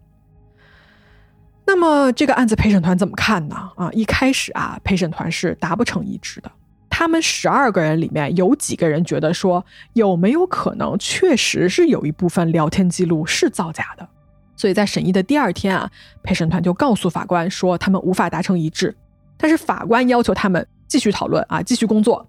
[1.67, 3.55] 那么这个案子陪审团怎么看呢？
[3.75, 6.51] 啊，一开始啊，陪审团是达不成一致的。
[6.97, 9.65] 他们十二个人里面有几个人觉得说，
[9.95, 14.07] 有没有可能确实是有一部分聊天记录是造假的？
[14.55, 15.91] 所以在审议的第二天啊，
[16.23, 18.95] 陪审团就告诉法官说，他们无法达成一致。
[19.35, 22.25] 但是法官要求他们继续讨论啊，继续工作。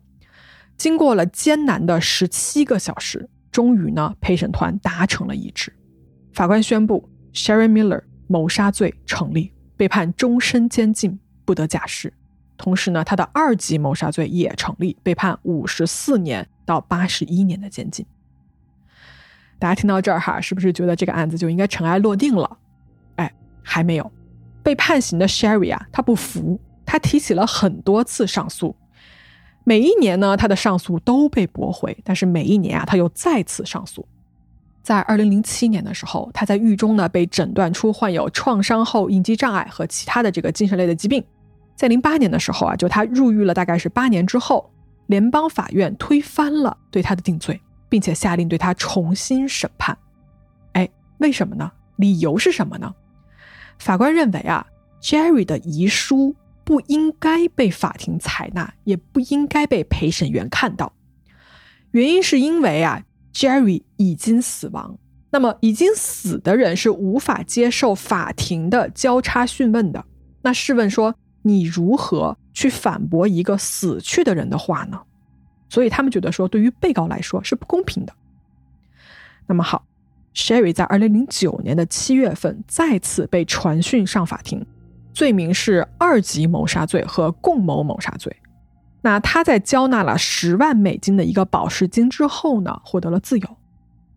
[0.77, 5.73] 经过了艰难的十七个小时，终于呢，陪审团达成了一致。
[6.33, 8.03] 法官宣布，Sherry Miller。
[8.27, 12.13] 谋杀罪成立，被判终身监禁，不得假释。
[12.57, 18.05] 同时呢，他的二级谋杀罪也成立，被判五十四年到八十一年的监禁。
[19.59, 22.59] 大家听到这儿哈，是不是觉得这个案子就应该尘埃落定了？
[23.17, 23.33] 哎，
[23.63, 24.13] 还没有。
[24.63, 28.75] 被判刑的 Sherry 啊，他不服，他提起了很多次上诉。
[29.65, 34.07] 每一年呢，他的上诉都被驳回，但是每一年啊，他又再次上诉。
[34.83, 41.25] 在二零零七年的时候，他在狱中呢被诊断出患有创伤后应激障碍和其他的这个精神类的疾病。
[41.77, 44.73] 在零八年的时候啊，就他入狱了大概是八年之后，
[45.07, 49.97] 联邦法院推翻了对他的定罪，并且下令对他重新审判。
[50.73, 51.71] 哎，为什么呢？
[51.97, 52.93] 理由是什么呢？
[53.79, 54.67] 法官认为啊
[55.01, 60.93] ，Jerry 的遗书不应该被法庭采纳，也不应该被陪审员看到。
[61.93, 63.03] 原因是因为啊。
[63.35, 64.99] Jerry 已经死亡，
[65.31, 70.03] 那么已经死的人是无法接受法庭的交叉讯问的。
[70.41, 71.15] 那试问说，
[71.47, 75.01] 你如何去反驳一个死去的人的话呢？
[75.69, 78.13] 所以他们觉得说，对于被告来说是不公平的。
[79.47, 79.85] 那么好
[80.35, 84.67] ，Sherry 在二零零九年的七月份再次被传讯上法庭，
[85.13, 88.35] 罪名是二级谋杀罪和共谋谋杀罪。
[89.03, 93.57] 那他在交纳了十万美金的一个保释金之后呢，获得了自由。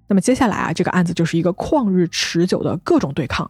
[0.08, 3.50] 那么接下来啊，这个案子就是一个旷日持久的各种对抗，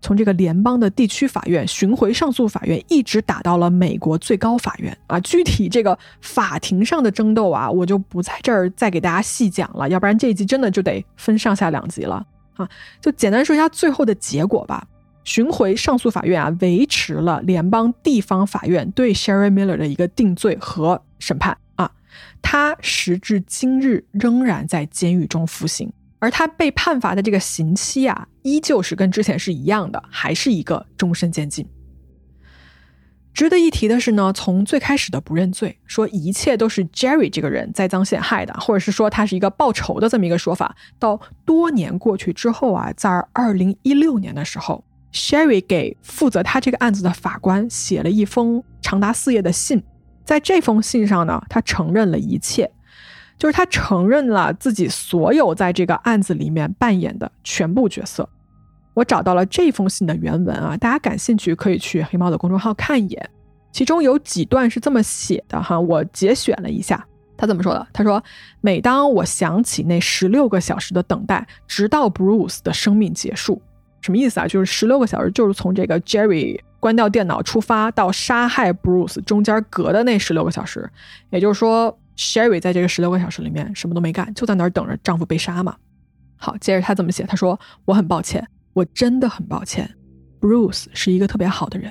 [0.00, 5.20] 从这个联邦的地区法院、巡回上诉法院，一直打到了美国最高法院啊。
[5.20, 12.68] 具体这个法庭上的争斗啊，我就不在这儿再给大家细讲了，要不然这一集真的就得分上下两集了啊。
[13.00, 14.86] 就简单说一下最后的结果吧。
[15.22, 21.92] 巡回上诉法院啊，维持了联邦地方法院对 Sherry Miller 的一个定罪和审判啊，
[22.40, 31.66] 他时至今日仍然在监狱中服刑，而他被判罚的这个刑期啊，依旧是跟之前是一样的，还是一个终身监禁。
[33.32, 49.82] 值得一提的是呢，从最开始的不认罪，说一切都是 Jerry 这个人栽赃陷害的，或者是说他是一个报仇的这么一个说法，到多年过去之后啊，在二零一六年的时候，Sherry 给负责他这个案子的法官写了一封长达四页的信，
[50.24, 52.70] 在这封信上呢，他承认了一切。
[53.40, 58.28] 就是他承认了自己所有在这个案子里面扮演的全部角色。
[58.92, 63.30] 我找到了这封信的原文啊，大家感兴趣可以去黑猫的公众号看一眼。
[63.72, 67.02] 其中有几段是这么写的哈，我节选了一下。
[67.34, 67.86] 他怎么说的？
[67.94, 68.22] 他说
[68.60, 73.62] ：“每当我想起那十六个小时的等待，直到 Bruce 的生命结束，
[74.02, 74.46] 什么意思啊？
[74.46, 80.90] 就是十六个小时，就是从这个 Jerry 关掉电脑出发到杀害 Bruce 中间隔的那十六个小时，
[81.30, 85.74] 也就是说。” Sherry 在这个十六个小时里面什么都没干，就在那儿等着丈夫被杀嘛。
[86.36, 87.24] 好，接着她怎么写？
[87.24, 89.90] 她说：“我很抱歉，我真的很抱歉。
[90.38, 91.90] Bruce 是一个特别好的人，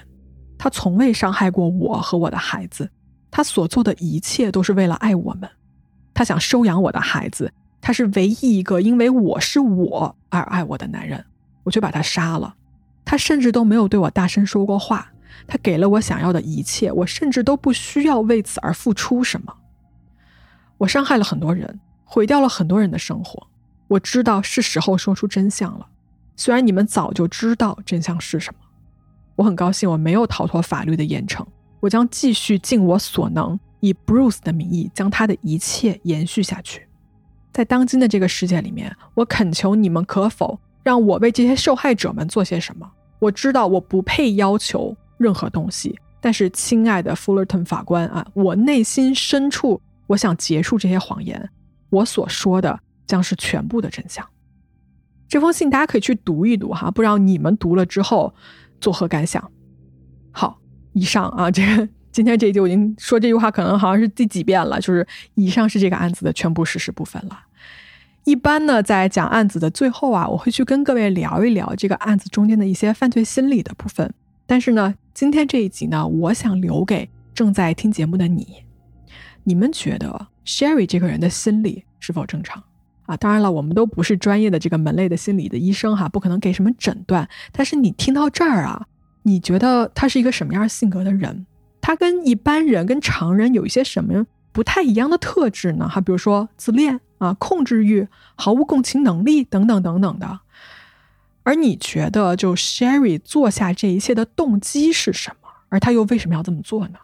[0.56, 2.88] 他从未伤害过我和我的孩子，
[3.32, 5.50] 他所做的一切都是为了爱我们。
[6.14, 7.52] 他想收养我的孩子，
[7.82, 11.26] 他是唯一一个因为我是我而爱我的男人，
[11.64, 12.54] 我却把他杀了。
[13.04, 15.12] 他甚至都没有对我大声说过话，
[15.48, 19.56] 他给了我想要的一切，我甚至都不需要为此而付出什么。”
[20.80, 23.46] 我伤害了很多人，毁掉了很多人的生活。
[23.90, 25.86] 我知道是时候说出真相了，
[26.38, 28.60] 虽然你们早就知道真相是什么。
[29.36, 31.46] 我很高兴我没有逃脱法律的严惩，
[31.82, 36.88] 我将继续尽我所能，以 Bruce 的名义将他的一切延续下去。
[37.52, 42.90] 在当今的这个世界里面，我恳求你们可否让我为这些受害者们做些什么？
[43.20, 49.82] 我知道我不配要求任何东西，但是亲爱的 Fullerton 法官啊，我内心深处。
[50.10, 51.50] 我想结束这些谎言，
[51.92, 54.28] 我所说的将是全部的真相。
[55.28, 58.34] 这封信大家可以去读一读哈，不知道你们读了之后
[58.82, 59.52] 作何感想？
[60.32, 60.60] 好，
[60.94, 65.06] 以上啊，这个今天这一集我已经说这句话，可能好像是第几遍了，就是
[65.36, 67.40] 以上是这个案子的全部事实部分了。
[68.24, 74.12] 一般呢，在讲案子的最后啊，我会去跟各位聊一聊这个案子中间的一些犯罪心理的部分。
[74.48, 78.64] 但是呢，今天这一集呢，我想留给正在听节目的你。
[79.50, 82.64] 你们觉得 Sherry 这个人的心理是否正常
[83.08, 83.18] 啊？
[83.18, 87.28] 当然了，我们都不是专业的这个门类的心理的医生哈，不可能给什么诊断。
[87.52, 88.86] 但是你听到这儿啊，
[89.24, 91.48] 你觉得他是一个什么样性格的人？
[91.82, 95.90] 他跟一般人、跟常人有一些什么不太一样的特质呢？
[95.90, 100.42] 哈，比如说自恋啊、控制欲、毫无共情能力等等等等的。
[101.42, 105.50] 而你觉得，就 Sherry 做下这一切的动机是什么？
[105.70, 107.00] 而他又为什么要这么做呢？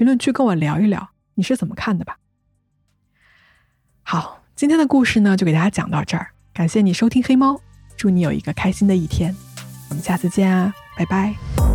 [0.00, 2.16] 评论区跟我聊一聊，你是怎么看的吧？
[4.02, 6.28] 好，今天的故事呢，就给大家讲到这儿。
[6.54, 7.60] 感谢你收听黑猫，
[7.98, 9.36] 祝你有一个开心的一天。
[9.90, 11.69] 我们下次见啊，拜拜。